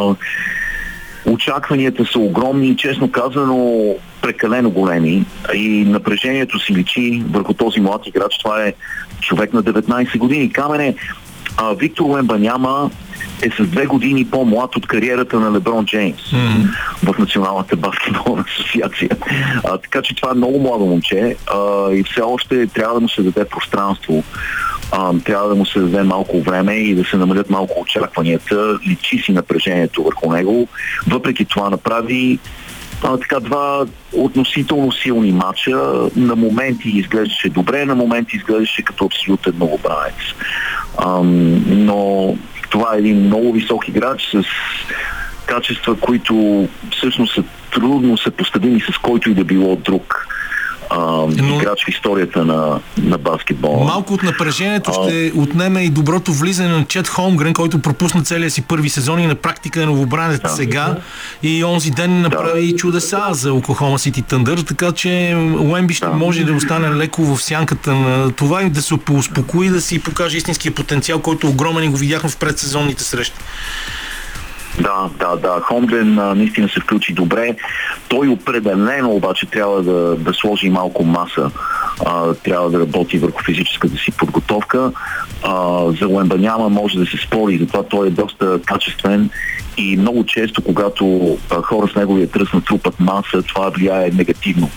[1.27, 3.85] очакванията са огромни и честно казано
[4.23, 8.39] прекалено големи и напрежението си личи върху този млад играч.
[8.39, 8.75] Това е
[9.21, 10.53] човек на 19 години.
[10.53, 10.95] Камене,
[11.57, 12.91] а, Виктор Лембаняма
[13.43, 17.13] е с две години по-млад от кариерата на Леброн Джеймс mm-hmm.
[17.13, 19.11] в Националната баскетболна асоциация.
[19.65, 23.09] А, така че това е много младо момче а, и все още трябва да му
[23.09, 24.25] се даде пространство.
[24.93, 28.79] А, трябва да му се даде малко време и да се намалят малко очакванията.
[28.89, 30.69] Личи си напрежението върху него.
[31.07, 32.39] Въпреки това направи
[33.03, 35.71] а, така два относително силни матча.
[36.17, 40.15] На моменти изглеждаше добре, на моменти изглеждаше като абсолютен новобранец.
[41.67, 42.37] Но
[42.71, 44.45] това е един много висок играч с
[45.47, 50.29] качества, които всъщност са трудно съпоставими с който и да било друг
[50.91, 51.01] а,
[51.37, 51.57] Но...
[51.57, 53.85] играч в историята на, на баскетбола.
[53.85, 54.95] Малко от напрежението а...
[54.95, 59.27] ще отнеме и доброто влизане на Чет Холмгрен, който пропусна целия си първи сезон и
[59.27, 60.49] на практика е новобранец да.
[60.49, 60.97] сега
[61.43, 62.77] и онзи ден направи да.
[62.77, 66.13] чудеса за Оклахома Сити Тъндър, така че Уемби ще да.
[66.13, 70.37] може да остане леко в сянката на това и да се успокои, да си покаже
[70.37, 73.37] истинския потенциал, който огромен и го видяхме в предсезонните срещи.
[74.81, 75.61] Да, да, да.
[75.61, 77.57] Хомден наистина се включи добре.
[78.09, 81.51] Той определено обаче трябва да, да сложи малко маса.
[82.07, 84.93] А, трябва да работи върху физическата си подготовка.
[85.43, 89.31] А, за Уембаняма може да се спори, затова той е доста качествен
[89.77, 94.71] и много често, когато а, хора с неговия тръс натрупат маса, това влияе негативно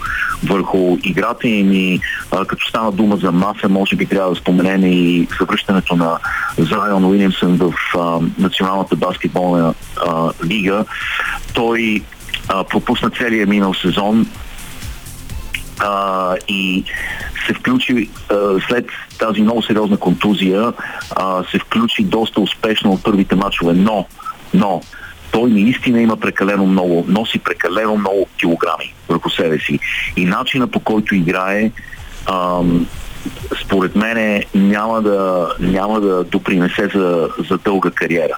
[0.44, 2.00] върху играта им и
[2.32, 6.20] а, като стана дума за маса, може би трябва да споменем и съвръщането на
[6.58, 9.74] Зайон Уилямсън в а, Националната баскетболна
[10.08, 10.86] а, лига.
[11.54, 12.02] Той
[12.50, 14.28] а, пропусна целия минал сезон
[15.80, 16.84] а, и
[17.48, 18.36] се включи а,
[18.68, 18.86] след
[19.20, 20.74] тази много сериозна контузия,
[21.16, 24.06] а, се включи доста успешно от първите мачове, но,
[24.54, 24.82] но
[25.32, 29.80] той наистина има прекалено много, носи прекалено много килограми върху себе си.
[30.18, 31.72] И начина по който играе,
[32.26, 32.88] ам,
[33.64, 38.38] според мене няма да, няма да допринесе за, за дълга кариера.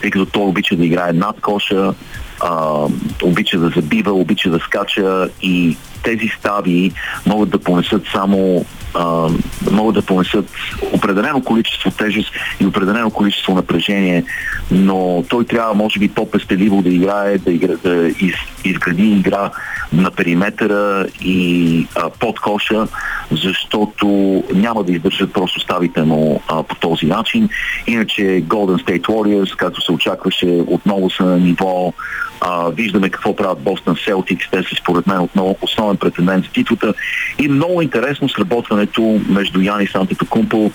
[0.00, 1.94] Тъй като той обича да играе над коша,
[2.40, 2.86] а,
[3.22, 6.92] обича да забива, обича да скача и тези стави
[7.26, 9.28] могат да понесат само а,
[9.70, 10.50] могат да понесат
[10.92, 12.30] определено количество тежест
[12.60, 14.24] и определено количество напрежение,
[14.70, 18.34] но той трябва може би по-пестеливо да играе, да, игра, да из,
[18.64, 19.50] изгради игра
[19.92, 22.86] на периметъра и а, под коша,
[23.30, 24.06] защото
[24.54, 27.48] няма да издържат просто ставите му а, по този начин.
[27.86, 31.92] Иначе Golden State Warriors, както се очакваше, отново са на ниво
[32.40, 34.50] а, виждаме какво правят Бостън Селтикс.
[34.50, 36.94] Те са според мен отново основен претендент за титлата.
[37.38, 39.88] И много интересно сработването между Яни
[40.28, 40.70] Кумпо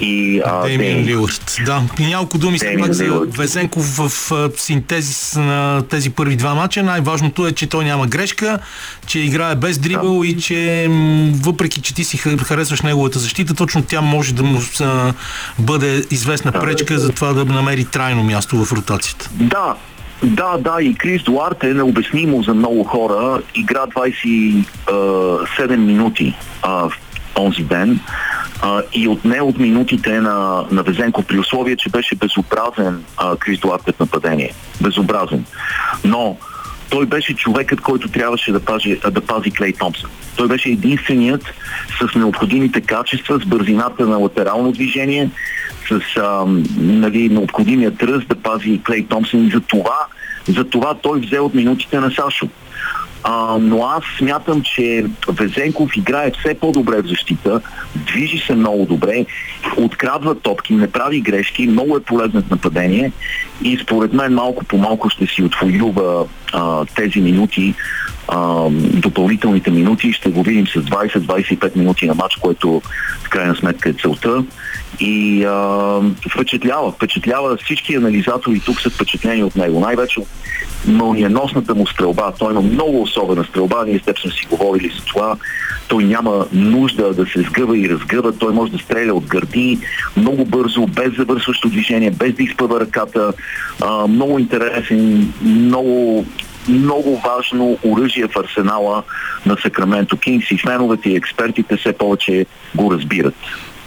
[0.00, 1.56] и Демин Лилърд.
[1.64, 4.10] Да, и няколко думи след пак за Везенков в
[4.56, 6.82] синтезис на тези първи два мача.
[6.82, 8.58] Най-важното е, че той няма грешка,
[9.06, 10.26] че играе без дрибъл да.
[10.26, 10.88] и че
[11.42, 14.60] въпреки, че ти си харесваш неговата защита, точно тя може да му
[15.58, 19.30] бъде известна пречка за това да намери трайно място в ротацията.
[19.32, 19.74] Да,
[20.22, 23.42] да, да, и Крис Дуарт е необяснимо за много хора.
[23.54, 26.92] Игра 27 минути а, в
[27.38, 28.00] онзи ден
[28.62, 33.60] а, и отне от минутите на, на Везенко при условие, че беше безобразен а, Крис
[33.60, 34.52] Дуарт в нападение.
[34.80, 35.44] Безобразен.
[36.04, 36.36] Но
[36.90, 40.10] той беше човекът, който трябваше да пази, да пази Клей Томпсън.
[40.36, 41.44] Той беше единственият
[42.00, 45.30] с необходимите качества, с бързината на латерално движение,
[45.88, 46.44] с а,
[46.76, 50.06] нали, необходимия тръст да пази Клей Томпсън и за това,
[50.48, 52.48] за това той взе от минутите на Сашо.
[53.28, 57.60] А, но аз смятам, че Везенков играе все по-добре в защита,
[57.96, 59.26] движи се много добре,
[59.76, 63.12] открадва топки, не прави грешки, много е полезен в нападение
[63.62, 67.74] и според мен малко по малко ще си отвоюва а, тези минути,
[68.28, 70.12] а, допълнителните минути.
[70.12, 72.82] Ще го видим с 20-25 минути на матч, което
[73.24, 74.44] в крайна сметка е целта.
[75.00, 79.80] И а, впечатлява, впечатлява всички анализатори тук са впечатлени от него.
[79.80, 80.28] Най-вече от
[80.86, 82.32] мълниеносната му стрелба.
[82.38, 83.84] Той има много особена стрелба.
[83.86, 85.36] Ние с теб сме си говорили за това.
[85.88, 88.38] Той няма нужда да се сгъва и разгъва.
[88.38, 89.78] Той може да стреля от гърди
[90.16, 93.32] много бързо, без завършващо движение, без да изпъва ръката.
[93.82, 96.26] А, много интересен, много
[96.68, 99.02] много важно оръжие в арсенала
[99.46, 103.34] на Сакраменто Кингс и феновете и експертите все повече го разбират.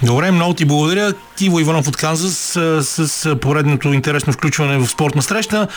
[0.04, 1.14] Добре, много ти благодаря.
[1.36, 2.38] Тиво Иванов от Канзас
[2.82, 5.68] с, с поредното интересно включване в спортна среща.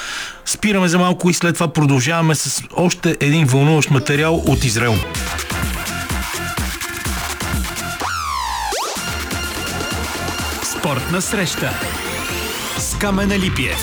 [0.45, 4.95] Спираме за малко и след това продължаваме с още един вълнуващ материал от Израел.
[10.79, 11.71] Спортна среща
[12.79, 13.79] с Камена Липиев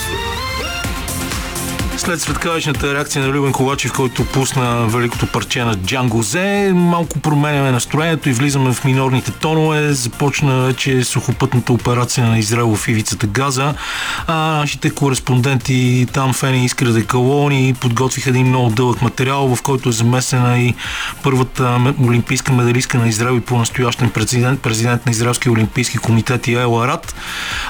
[2.10, 7.72] след светкавичната реакция на Любен Ковачев, който пусна великото парче на Джанго Зе, малко променяме
[7.72, 9.94] настроението и влизаме в минорните тонове.
[9.94, 13.74] Започна вече сухопътната операция на Израел в ивицата Газа.
[14.28, 19.92] А нашите кореспонденти там, Фени Искра Декалони, подготвиха един много дълъг материал, в който е
[19.92, 20.76] замесена и
[21.24, 27.16] първата олимпийска медалистка на Израел и по-настоящен президент, президент на Израелския олимпийски комитет Яел Арат.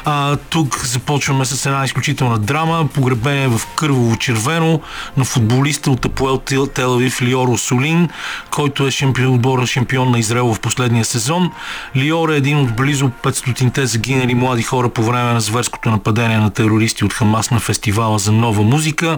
[0.06, 4.82] А, тук започваме с една изключителна драма, погребение в Кървово червено
[5.18, 8.10] на футболиста от Апуел Телавив Лиор Осолин,
[8.52, 11.52] който е шампион, отбора шампион на Израел в последния сезон.
[11.96, 16.50] Лиор е един от близо 500-те загинали млади хора по време на зверското нападение на
[16.50, 19.18] терористи от Хамас на фестивала за нова музика.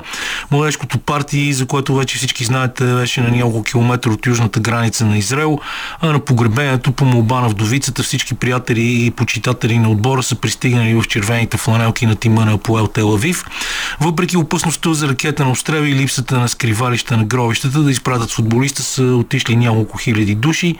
[0.51, 5.17] Младежкото парти, за което вече всички знаете, беше на няколко километра от южната граница на
[5.17, 5.59] Израел,
[6.01, 10.93] а на погребението по молба на вдовицата всички приятели и почитатели на отбора са пристигнали
[10.93, 13.45] в червените фланелки на тима на Апуел Телавив.
[14.01, 19.03] Въпреки опасността за ракетен обстрел и липсата на скривалища на гробищата да изпратят футболиста са
[19.03, 20.75] отишли няколко хиляди души.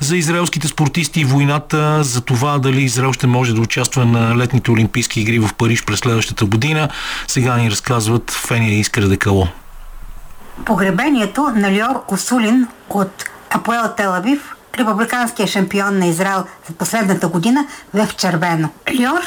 [0.00, 5.20] За израелските спортисти войната за това дали Израел ще може да участва на летните олимпийски
[5.20, 6.88] игри в Париж през следващата година,
[7.26, 9.48] сега ни разказват Фения и Искра Декало.
[10.64, 18.08] Погребението на Лиор Косулин от Апоел Телавив републиканския шампион на Израел за последната година в
[18.16, 18.68] червено.
[18.94, 19.20] Лиор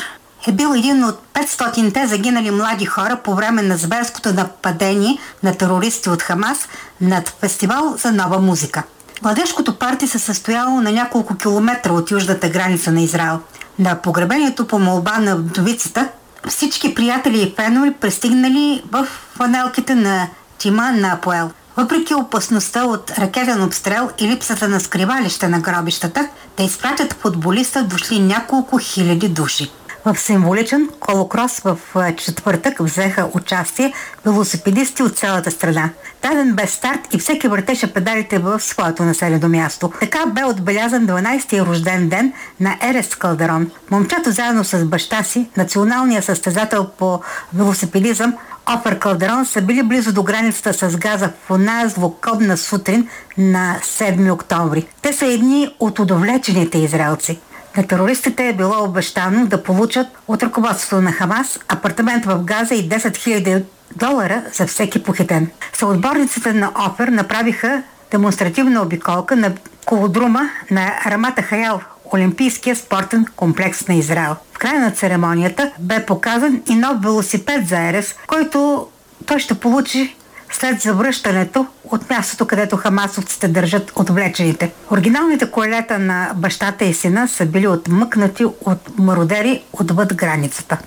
[0.48, 6.10] е бил един от 500-те загинали млади хора по време на зверското нападение на терористи
[6.10, 6.68] от Хамас
[7.02, 8.84] над фестивал за нова музика.
[9.22, 13.40] Младежкото парти се състояло на няколко километра от южната граница на Израел.
[13.80, 16.08] На погребението по молба на вдовицата
[16.48, 20.28] всички приятели и фенове пристигнали в фанелките на
[20.58, 21.52] тима на Апоел.
[21.78, 28.20] Въпреки опасността от ракетен обстрел и липсата на скривалище на гробищата, те изпратят футболиста дошли
[28.20, 29.72] няколко хиляди души.
[30.06, 31.78] В символичен колокрос в
[32.18, 33.94] четвъртък взеха участие
[34.26, 35.90] велосипедисти от цялата страна.
[36.22, 39.92] Даден бе старт и всеки въртеше педалите в своето населено място.
[40.00, 43.72] Така бе отбелязан 12-ти рожден ден на Ерес Калдерон.
[43.92, 47.22] Момчето заедно с баща си, националният състезател по
[47.54, 48.34] велосипедизъм,
[48.76, 54.34] Офер Калдерон са били близо до границата с газа в оная злокобна сутрин на 7
[54.34, 54.88] октомври.
[55.02, 57.40] Те са едни от удовлечените израелци.
[57.80, 62.90] На терористите е било обещано да получат от ръководството на Хамас апартамент в Газа и
[62.90, 63.64] 10 000
[63.96, 65.52] долара за всеки похитен.
[65.74, 69.52] Съотборниците на Офер направиха демонстративна обиколка на
[69.86, 71.82] колодрума на Рамата Хаял,
[72.14, 74.36] Олимпийския спортен комплекс на Израел.
[74.54, 78.88] В края на церемонията бе показан и нов велосипед за Ерес, който
[79.26, 80.16] той ще получи
[80.52, 84.72] след завръщането от мястото, където хамасовците държат отвлечените.
[84.92, 90.78] Оригиналните колета на бащата и сина са били отмъкнати от мародери отвъд границата.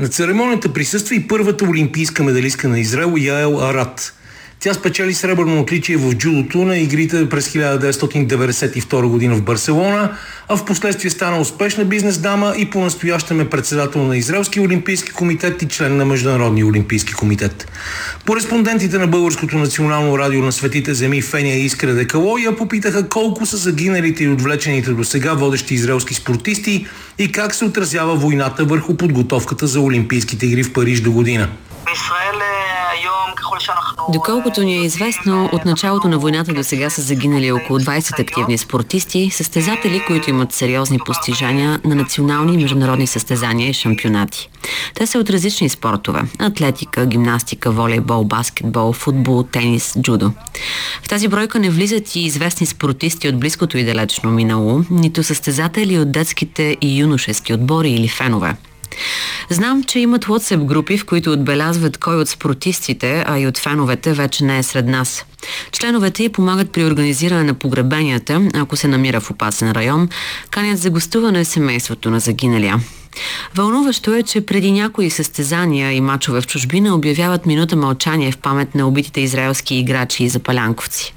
[0.00, 4.14] На церемонията присъства и първата олимпийска медалистка на Израел Яел Арат–
[4.64, 10.16] тя спечели сребърно отличие в джудото на игрите през 1992 година в Барселона,
[10.48, 15.62] а в последствие стана успешна бизнес дама и по-настоящем е председател на Израелски олимпийски комитет
[15.62, 17.66] и член на Международния олимпийски комитет.
[18.26, 23.46] Кореспондентите на Българското национално радио на Светите земи Фения и Искра Декало я попитаха колко
[23.46, 26.86] са загиналите и отвлечените до сега водещи израелски спортисти
[27.18, 31.48] и как се отразява войната върху подготовката за Олимпийските игри в Париж до година.
[34.12, 38.58] Доколкото ни е известно, от началото на войната до сега са загинали около 20 активни
[38.58, 44.50] спортисти, състезатели, които имат сериозни постижения на национални и международни състезания и шампионати.
[44.94, 50.32] Те са от различни спортове– атлетика, гимнастика, волейбол, баскетбол, футбол, тенис, джудо.
[51.02, 55.98] В тази бройка не влизат и известни спортисти от близкото и далечно минало, нито състезатели
[55.98, 58.56] от детските и юношески отбори или фенове.
[59.50, 64.12] Знам, че имат WhatsApp групи, в които отбелязват кой от спортистите, а и от феновете
[64.12, 65.24] вече не е сред нас.
[65.72, 70.08] Членовете й помагат при организиране на погребенията, ако се намира в опасен район,
[70.50, 72.80] канят за гостуване семейството на загиналия.
[73.54, 78.74] Вълнуващо е, че преди някои състезания и мачове в чужбина обявяват минута мълчание в памет
[78.74, 81.14] на убитите израелски играчи и запалянковци.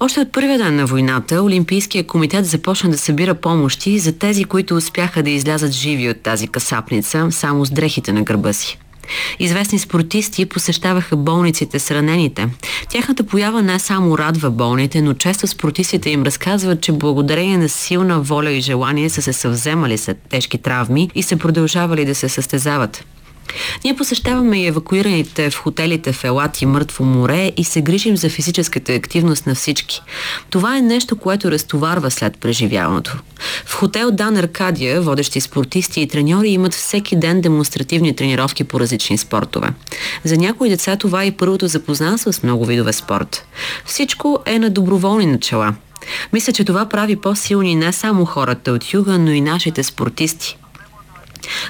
[0.00, 4.76] Още от първия ден на войната Олимпийския комитет започна да събира помощи за тези, които
[4.76, 8.78] успяха да излязат живи от тази касапница, само с дрехите на гърба си.
[9.38, 12.48] Известни спортисти посещаваха болниците с ранените.
[12.88, 18.20] Тяхната поява не само радва болните, но често спортистите им разказват, че благодарение на силна
[18.20, 23.04] воля и желание са се съвземали след тежки травми и са продължавали да се състезават.
[23.84, 28.28] Ние посещаваме и евакуираните в хотелите в Елат и Мъртво море и се грижим за
[28.30, 30.02] физическата активност на всички.
[30.50, 33.16] Това е нещо, което разтоварва след преживяването.
[33.66, 39.18] В хотел Дан Аркадия водещи спортисти и треньори имат всеки ден демонстративни тренировки по различни
[39.18, 39.68] спортове.
[40.24, 43.46] За някои деца това е и първото запознанство с много видове спорт.
[43.84, 45.74] Всичко е на доброволни начала.
[46.32, 50.56] Мисля, че това прави по-силни не само хората от юга, но и нашите спортисти.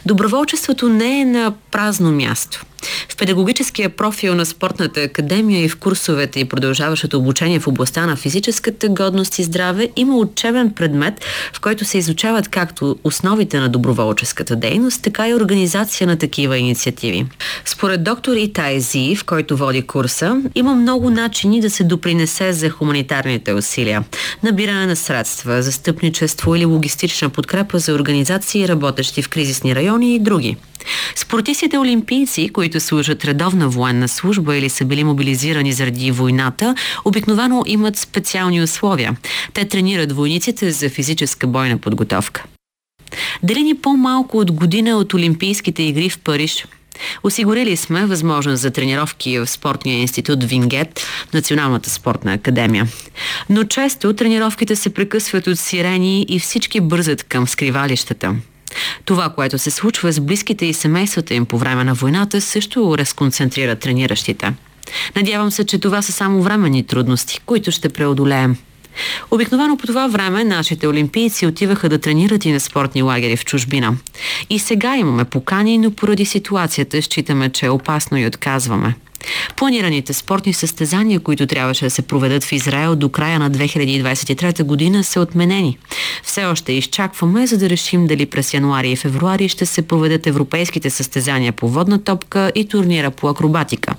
[0.07, 2.65] Доброволчеството не е на празно място.
[3.09, 8.17] В педагогическия профил на спортната академия и в курсовете и продължаващото обучение в областта на
[8.17, 14.57] физическата годност и здраве има учебен предмет, в който се изучават както основите на доброволческата
[14.57, 17.27] дейност, така и организация на такива инициативи.
[17.65, 22.71] Според доктор Итай Зи, в който води курса, има много начини да се допринесе за
[22.71, 24.05] хуманитарните усилия.
[24.43, 30.57] Набиране на средства, застъпничество или логистична подкрепа за организации, работещи в кризисни райони и други.
[31.17, 36.75] Спортистите олимпийци, които служат редовна военна служба или са били мобилизирани заради войната,
[37.05, 39.17] обикновено имат специални условия.
[39.55, 42.45] Те тренират войниците за физическа бойна подготовка.
[43.43, 46.67] Дали ни по-малко от година от Олимпийските игри в Париж–
[47.23, 52.89] Осигурили сме възможност за тренировки в спортния институт Вингет, Националната спортна академия.
[53.51, 58.35] Но често тренировките се прекъсват от сирени и всички бързат към скривалищата.
[59.05, 63.77] Това, което се случва с близките и семействата им по време на войната, също разконцентрира
[63.77, 64.53] трениращите.
[65.17, 68.57] Надявам се, че това са само временни трудности, които ще преодолеем.
[69.31, 73.97] Обикновено по това време нашите олимпийци отиваха да тренират и на спортни лагери в чужбина.
[74.51, 78.95] И сега имаме покани, но поради ситуацията считаме, че е опасно и отказваме.
[79.57, 85.05] Планираните спортни състезания, които трябваше да се проведат в Израел до края на 2023 година,
[85.05, 85.79] са отменени.
[86.23, 90.91] Все още изчакваме, за да решим дали през януари и февруари ще се проведат европейските
[90.91, 93.95] състезания по водна топка и турнира по акробатика.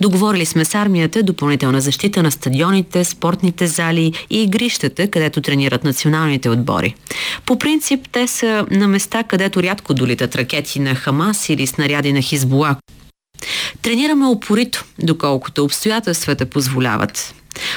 [0.00, 6.50] Договорили сме с армията допълнителна защита на стадионите, спортните зали и игрищата, където тренират националните
[6.50, 6.94] отбори.
[7.46, 12.22] По принцип, те са на места, където рядко долитат ракети на Хамас или снаряди на
[12.22, 12.76] Хизбула.
[13.82, 17.34] Тренираме опорито, доколкото обстоятелствата позволяват.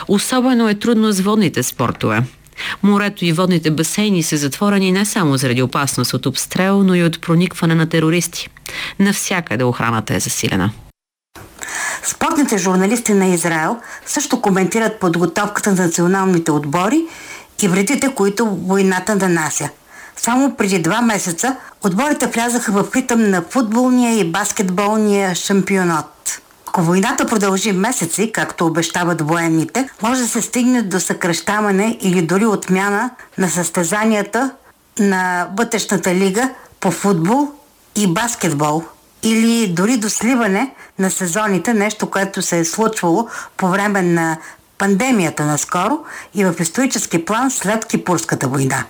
[0.07, 2.23] Особено е трудно с водните спортове.
[2.83, 7.21] Морето и водните басейни са затворени не само заради опасност от обстрел, но и от
[7.21, 8.49] проникване на терористи.
[8.99, 10.71] Навсякъде охраната е засилена.
[12.03, 17.01] Спортните журналисти на Израел също коментират подготовката на националните отбори
[17.63, 19.69] и вредите, които войната нанася.
[20.23, 26.41] Само преди два месеца отборите влязаха в ритъм на футболния и баскетболния шампионат.
[26.67, 32.45] Ако войната продължи месеци, както обещават военните, може да се стигне до съкръщаване или дори
[32.45, 34.51] отмяна на състезанията
[34.99, 36.49] на вътрешната лига
[36.79, 37.47] по футбол
[37.95, 38.83] и баскетбол
[39.23, 44.37] или дори до сливане на сезоните, нещо, което се е случвало по време на
[44.77, 45.99] пандемията наскоро
[46.35, 48.85] и в исторически план след Кипурската война.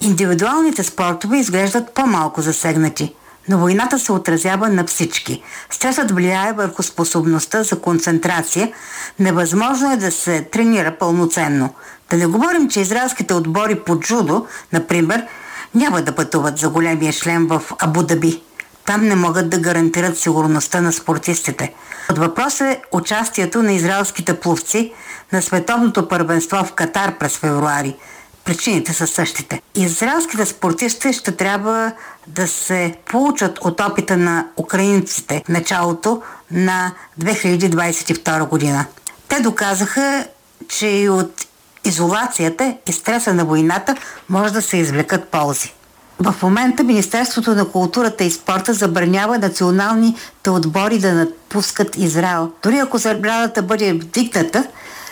[0.00, 3.14] Индивидуалните спортове изглеждат по-малко засегнати,
[3.48, 5.42] но войната се отразява на всички.
[5.70, 8.72] Стресът влияе върху способността за концентрация.
[9.18, 11.74] Невъзможно е да се тренира пълноценно.
[12.10, 15.26] Да не говорим, че израелските отбори по джудо, например,
[15.74, 18.42] няма да пътуват за големия шлем в Абу Даби.
[18.84, 21.74] Там не могат да гарантират сигурността на спортистите.
[22.10, 24.92] От въпрос е участието на израелските пловци
[25.32, 27.96] на световното първенство в Катар през февруари–
[28.44, 29.62] Причините са същите.
[29.74, 31.92] Израелските спортисти ще трябва
[32.26, 38.86] да се получат от опита на украинците в началото на 2022 година.
[39.28, 40.26] Те доказаха,
[40.68, 41.46] че и от
[41.84, 43.96] изолацията и стреса на войната
[44.28, 45.74] може да се извлекат ползи.
[46.18, 52.50] В момента Министерството на културата и спорта забранява националните отбори да напускат Израел.
[52.62, 54.66] Дори ако забраната бъде вдигната,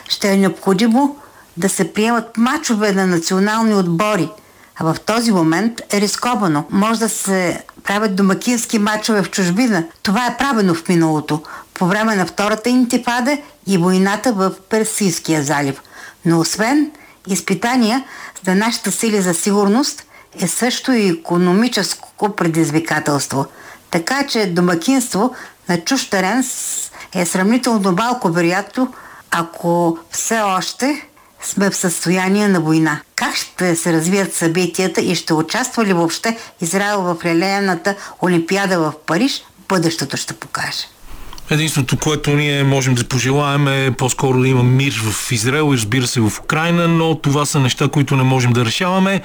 [0.08, 1.16] ще е необходимо
[1.57, 4.28] да се приемат мачове на национални отбори.
[4.76, 6.64] А в този момент е рисковано.
[6.70, 9.84] Може да се правят домакински мачове в чужбина.
[10.03, 11.42] Това е правено в миналото,
[11.74, 15.82] по време на втората интифада и войната в Персийския залив.
[16.24, 16.90] Но освен
[17.26, 18.05] изпитания
[18.46, 20.05] за нашите сили за сигурност
[20.40, 23.46] е също и економическо предизвикателство.
[23.90, 25.34] Така че домакинство
[25.68, 26.44] на чуж терен
[27.14, 28.92] е сравнително малко вероятно,
[29.30, 31.09] ако все още
[31.43, 33.01] сме в състояние на война.
[33.16, 38.93] Как ще се развият събитията и ще участва ли въобще Израел в релеяната Олимпиада в
[39.07, 40.86] Париж, бъдещето ще покаже.
[41.51, 46.07] Единственото, което ние можем да пожелаем е по-скоро да има мир в Израел и разбира
[46.07, 49.20] се в Украина, но това са неща, които не можем да решаваме.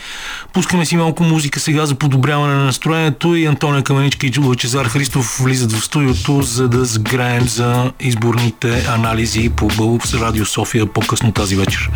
[0.53, 4.85] Пускаме си малко музика сега за подобряване на настроението и Антония Каменичка и Джуло Чезар
[4.85, 11.31] Христов влизат в студиото, за да сграем за изборните анализи по Бълб Радио София по-късно
[11.31, 11.89] тази вечер.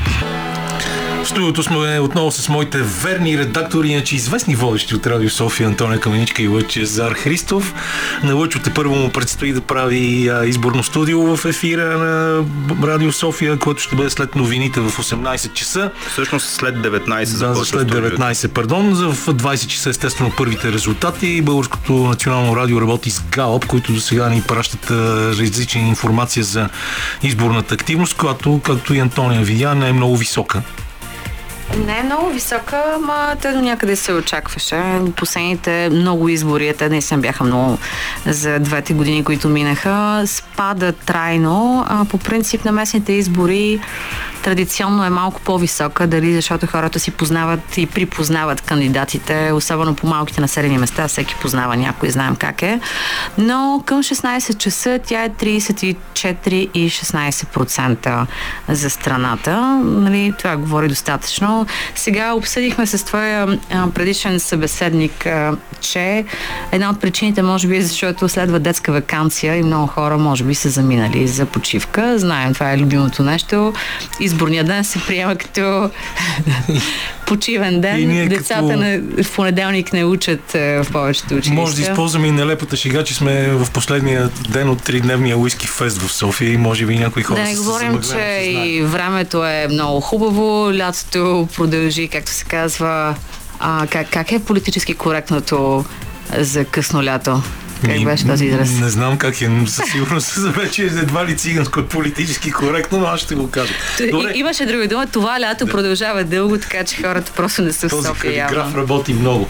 [1.24, 6.00] В студиото сме отново с моите верни редактори, иначе известни водещи от Радио София, Антония
[6.00, 7.74] Каменичка и Лъче Зар Христов.
[8.24, 12.44] На Лъчо те първо му предстои да прави изборно студио в ефира на
[12.84, 15.92] Радио София, което ще бъде след новините в 18 часа.
[16.12, 18.18] Всъщност след 19 Да, за след студиото.
[18.18, 18.96] 19, пардон.
[18.96, 21.42] За в 20 часа естествено първите резултати.
[21.42, 26.70] Българското национално радио работи с Галоп, които до сега ни пращат различни информация за
[27.24, 30.62] изборната активност, която, както и Антония видя, не е много висока.
[31.78, 35.02] Не е много висока, ма те до някъде се очакваше.
[35.16, 37.78] Последните много избори, те наистина бяха много
[38.26, 41.86] за двете години, които минаха, спада трайно.
[41.90, 43.80] А, по принцип на местните избори
[44.44, 50.42] традиционно е малко по-висока, дали защото хората си познават и припознават кандидатите, особено по малките
[50.42, 52.80] населени места, всеки познава някой, знаем как е.
[53.38, 58.26] Но към 16 часа тя е 34,16%
[58.70, 59.82] за страната.
[59.84, 61.59] Нали, това говори достатъчно.
[61.96, 63.60] Сега обсъдихме с твоя
[63.94, 65.28] предишен събеседник,
[65.82, 66.26] че
[66.72, 70.56] една от причините може би е защото следва детска вакансия и много хора може би
[70.56, 72.20] са заминали за почивка.
[72.20, 73.74] Знаем, това е любимото нещо.
[74.20, 75.90] Изборният ден се приема като
[77.26, 78.28] почивен ден.
[78.30, 81.54] Децата като- на, в понеделник не учат в повечето училища.
[81.54, 86.02] Може да използваме и нелепата шега, че сме в последния ден от тридневния уиски фест
[86.02, 90.02] в София и може би някои хора Да не говорим, че и времето е много
[90.02, 93.16] хубаво, лятото продължи, както се казва.
[93.60, 95.86] А, как, как е политически коректното
[96.38, 97.42] за късно лято?
[97.86, 98.72] Как беше този израз?
[98.72, 103.06] Не знам как е, но със сигурност вече едва ли циганско е политически коректно, но
[103.06, 103.74] аз ще го кажа.
[104.12, 107.88] Добре, И, имаше друга дума, това лято продължава дълго, така че хората просто не са
[107.88, 108.78] в този София калиграф явно.
[108.78, 109.48] работи много.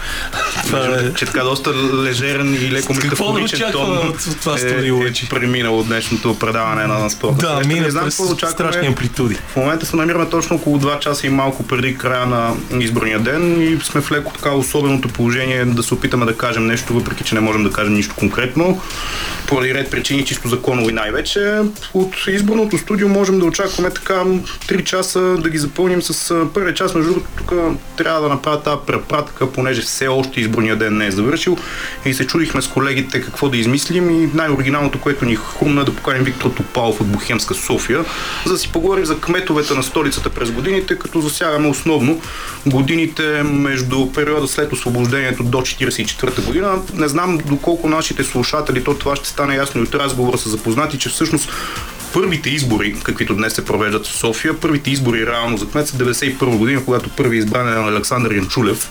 [0.63, 1.13] Това е...
[1.13, 5.11] Че така доста лежерен и леко да метафоричен тон от- от това е, студио, е
[5.29, 7.35] преминало днешното предаване на спорта.
[7.37, 8.53] Да, мина не знам през какво да очакваме.
[8.71, 9.35] страшни амплитуди.
[9.47, 13.61] В момента се намираме точно около 2 часа и малко преди края на изборния ден
[13.63, 17.35] и сме в леко така особеното положение да се опитаме да кажем нещо, въпреки че
[17.35, 18.81] не можем да кажем нищо конкретно.
[19.47, 21.59] Поради ред причини, чисто законови най-вече.
[21.93, 26.95] От изборното студио можем да очакваме така 3 часа да ги запълним с първия час.
[26.95, 27.53] Между другото, тук
[27.97, 31.57] трябва да направя тази препратка, понеже все още изборния ден не е завършил
[32.05, 35.95] и се чудихме с колегите какво да измислим и най-оригиналното, което ни хрумна е да
[35.95, 38.05] поканим Виктор Топалов от Бухемска София,
[38.45, 42.21] за да си поговорим за кметовете на столицата през годините, като засягаме основно
[42.65, 46.81] годините между периода след освобождението до 1944 година.
[46.93, 50.99] Не знам доколко нашите слушатели, то това ще стане ясно и от разговора са запознати,
[50.99, 51.49] че всъщност
[52.13, 56.57] първите избори, каквито днес се провеждат в София, първите избори реално за кмет са 1991
[56.57, 58.89] година, когато първи избран е Александър Янчулев.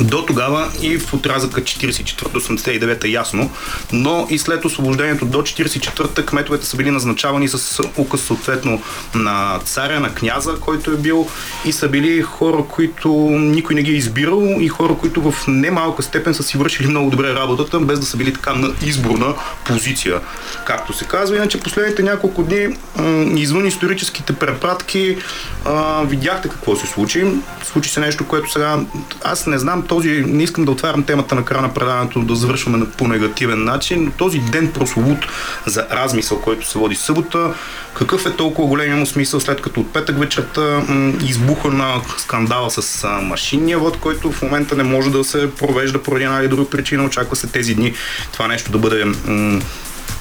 [0.00, 3.50] До тогава и в отрязъка 44-89 е ясно,
[3.92, 8.82] но и след освобождението до 44-та кметовете са били назначавани с указ съответно
[9.14, 11.28] на царя, на княза, който е бил
[11.64, 16.02] и са били хора, които никой не ги е избирал и хора, които в немалка
[16.02, 20.20] степен са си вършили много добре работата, без да са били така на изборна позиция,
[20.66, 21.36] както се казва.
[21.36, 22.76] Иначе последните няколко дни,
[23.40, 25.16] извън историческите препратки,
[26.04, 27.26] видяхте какво се случи.
[27.64, 28.80] Случи се нещо, което сега
[29.24, 32.86] аз не знам този, не искам да отварям темата на края на предаването, да завършваме
[32.98, 35.18] по негативен начин, но този ден прословут
[35.66, 37.54] за размисъл, който се води събота,
[37.94, 40.82] какъв е толкова големия му смисъл, след като от петък вечерта
[41.24, 46.02] избуха на скандала с а, машинния вод, който в момента не може да се провежда
[46.02, 47.04] поради една или друга причина.
[47.04, 47.94] Очаква се тези дни
[48.32, 49.06] това нещо да бъде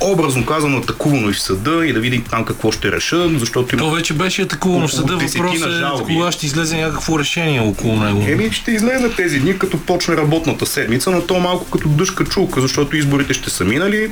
[0.02, 3.84] образно казано атакувано и в съда и да видим там какво ще решат, защото има
[3.84, 5.18] То вече беше атакувано в съда.
[5.18, 8.26] десетина Въпрос е кога ще излезе някакво решение около него.
[8.28, 12.62] Еми, ще излезе тези дни, като почне работната седмица, но то малко като дъжка чулка,
[12.62, 14.12] защото изборите ще са минали.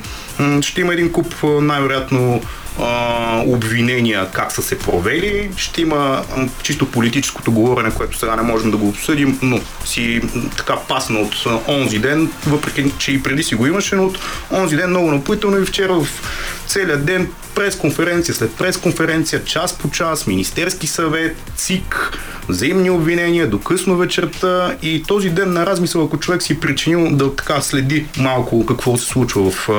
[0.62, 2.42] Ще има един куп, най-вероятно,
[2.80, 5.52] а, обвинения как са се провели.
[5.58, 6.24] Ще има
[6.64, 10.22] чисто политическото говорене, което сега не можем да го обсъдим, но си
[10.58, 14.20] така пасна от онзи ден, въпреки че и преди си го имаше, но от
[14.52, 16.08] онзи ден много напоително и вчера в
[16.68, 22.20] целият ден пресконференция след пресконференция, час по час, Министерски съвет, ЦИК,
[22.50, 27.16] взаимни обвинения до късно вечерта и този ден на размисъл, ако човек си е причинил
[27.16, 29.70] да така следи малко какво се случва в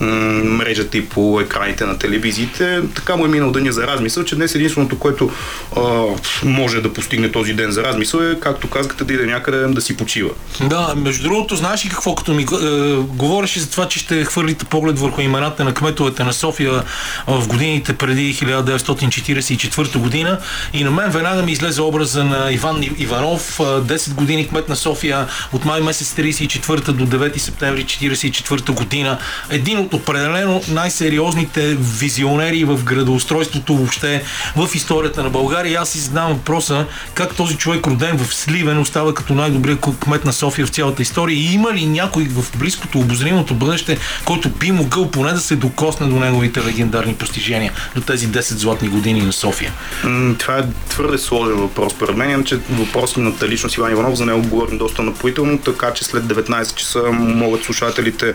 [0.00, 0.06] м-
[0.44, 4.54] мрежата и по екраните на телевизиите, така му е минал деня за размисъл, че днес
[4.54, 5.30] единственото, което
[5.76, 6.04] а,
[6.44, 9.96] може да постигне този ден за размисъл е, както казахте, да иде някъде да си
[9.96, 10.30] почива.
[10.60, 12.46] Да, между другото, знаеш ли какво, като ми е,
[12.94, 16.82] говореше за това, че ще хвърлите поглед върху имената на кметовете на София
[17.26, 20.38] в годините преди 1944 година
[20.72, 25.26] и на мен веднага ми излезе образа на Иван Иванов, 10 години кмет на София
[25.52, 29.18] от май месец 34 до 9 септември 44 година.
[29.50, 34.22] Един от определено най-сериозните визионери в градоустройството въобще
[34.56, 35.80] в историята на България.
[35.80, 40.32] Аз си задавам въпроса как този човек роден в Сливен остава като най-добрият кмет на
[40.32, 45.10] София в цялата история и има ли някой в близкото обозримото бъдеще, който би могъл
[45.10, 46.60] поне да се докосне до неговите
[47.02, 49.72] легендарни постижения, до тези 10 златни години на София?
[50.38, 51.92] Това е твърде сложен въпрос.
[51.92, 56.24] Според мен, иначе въпросната личност Иван Иванов, за него говорим доста напоително, така че след
[56.24, 58.34] 19 часа могат слушателите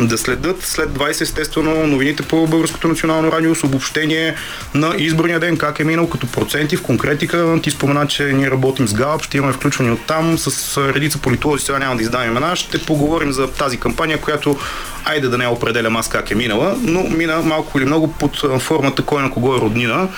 [0.00, 0.62] да следят.
[0.62, 4.34] След 20 естествено новините по Българското национално радио с обобщение
[4.74, 7.58] на изборния ден, как е минал като проценти в конкретика.
[7.62, 11.64] Ти спомена, че ние работим с ГАЛП, ще имаме включвани от там с редица политолози,
[11.64, 12.56] сега няма да издавам имена.
[12.56, 14.56] Ще поговорим за тази кампания, която
[15.04, 18.58] айде да не определям аз как е минала, но мина малко или много под а,
[18.58, 20.08] формата кой на кого е роднина.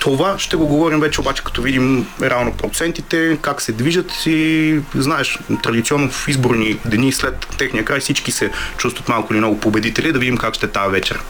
[0.00, 5.38] Това ще го говорим вече обаче като видим реално процентите, как се движат и знаеш,
[5.62, 10.18] традиционно в изборни дни след техния край всички се чувстват малко или много победители, да
[10.18, 11.20] видим как ще е тази вечер.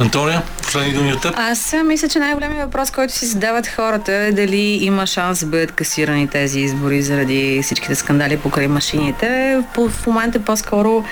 [0.00, 1.34] Антония, последни думи от теб?
[1.36, 5.72] Аз мисля, че най-големият въпрос, който си задават хората е дали има шанс да бъдат
[5.72, 9.58] касирани тези избори заради всичките скандали покрай машините.
[9.74, 11.04] По, в момента по-скоро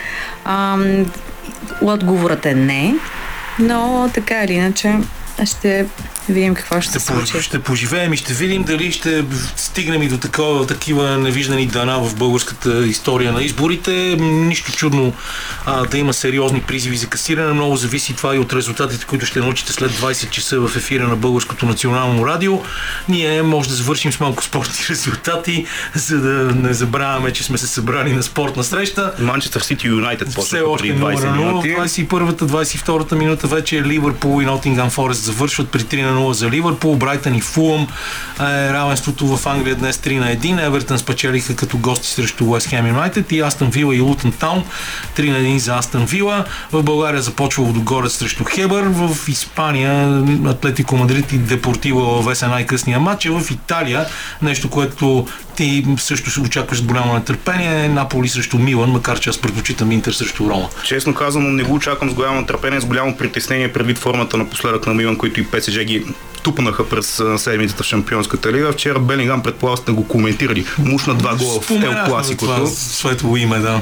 [0.44, 1.12] ам,
[1.82, 2.94] отговорът е не,
[3.58, 4.94] но така или иначе
[5.44, 5.86] ще
[6.32, 7.42] видим какво ще, Ще, се по, случи.
[7.44, 9.24] ще поживеем и ще видим дали ще
[9.56, 14.16] стигнем и до такова, такива невиждани дана в българската история на изборите.
[14.20, 15.12] Нищо чудно
[15.66, 17.52] а, да има сериозни призиви за касиране.
[17.52, 21.16] Много зависи това и от резултатите, които ще научите след 20 часа в ефира на
[21.16, 22.62] Българското национално радио.
[23.08, 27.66] Ние може да завършим с малко спортни резултати, за да не забравяме, че сме се
[27.66, 29.12] събрали на спортна среща.
[29.18, 31.46] Манчестър Сити Юнайтед Все още преди 0 20 на 0.
[31.46, 31.70] минути.
[31.70, 36.50] В 21-та, 22-та минута вече Ливърпул и Нотингам Форест завършват при 3 на 0 за
[36.50, 36.96] Ливърпул.
[36.96, 37.86] Брайтън и Фулъм
[38.40, 40.66] е равенството в Англия днес 3 на 1.
[40.66, 44.64] Евертън спечелиха като гости срещу Уест Хем Юнайтед и Астън Вила и Лутън Таун
[45.16, 46.44] 3 на 1 за Астън Вила.
[46.72, 48.82] В България започва Водогорец срещу Хебър.
[48.82, 53.26] В Испания Атлетико Мадрид и Депортиво Веса най-късния матч.
[53.26, 54.06] В Италия
[54.42, 55.26] нещо, което
[55.56, 57.88] ти също се очакваш с голямо нетърпение.
[57.88, 60.68] Наполи срещу Милан, макар че аз предпочитам Интер срещу Рома.
[60.84, 64.94] Честно казано, не го очаквам с голямо търпение, с голямо притеснение предвид формата напоследък на
[64.94, 66.04] Милан, които и ПСЖ ги
[66.42, 67.06] тупнаха през
[67.36, 68.72] седмицата в Шампионската лига.
[68.72, 70.66] Вчера Белингам, предполагам, сте го коментирали.
[70.78, 72.66] Мушна два гола в Ел Класикото.
[72.66, 73.80] светло име, да.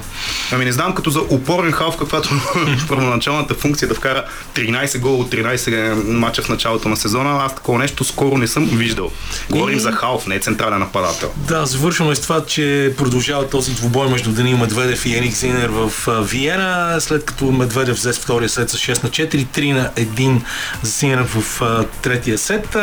[0.53, 2.29] Ами не знам, като за опорен халф, каквато
[2.89, 4.25] първоначалната функция да вкара
[4.55, 8.65] 13 гола от 13 мача в началото на сезона, аз такова нещо скоро не съм
[8.67, 9.11] виждал.
[9.51, 11.31] Говорим И- за халф, не е централен нападател.
[11.37, 15.93] Да, завършваме с това, че продължава този двубой между Данил Медведев и Еник Зинер в
[16.23, 20.41] Виена, след като Медведев взе втория сет с 6 на 4, 3 на 1
[20.83, 21.63] за Зинер в
[22.09, 22.77] третия сет.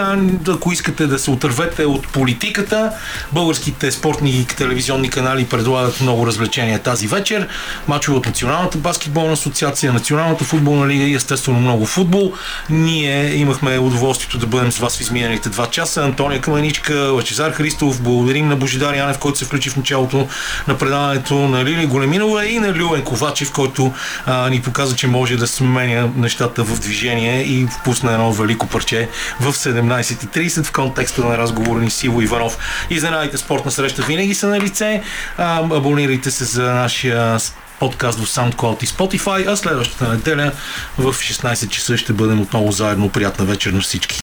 [0.47, 2.91] Ако искате да се отървете от политиката,
[3.31, 7.47] българските спортни и телевизионни канали предлагат много развлечения тази вечер.
[7.87, 12.33] Мачове от Националната баскетболна асоциация, Националната футболна лига и естествено много футбол.
[12.69, 16.03] Ние имахме удоволствието да бъдем с вас в изминалите два часа.
[16.03, 20.27] Антония Каменичка, Лачезар Христов, благодарим на Божидар Янев, който се включи в началото
[20.67, 23.93] на предаването на Лили Големинова и на Люен Ковачев, който
[24.25, 29.09] а, ни показа, че може да сменя нещата в движение и впусна едно велико парче
[29.39, 32.57] в 17.30 в контекста на разговора ни с Иво Иванов.
[32.89, 35.01] Изненадите спортна среща винаги са на лице.
[35.37, 37.37] Абонирайте се за нашия
[37.79, 40.51] подкаст в SoundCloud и Spotify, а следващата неделя
[40.97, 43.09] в 16 часа ще бъдем отново заедно.
[43.09, 44.13] Приятна вечер на всички.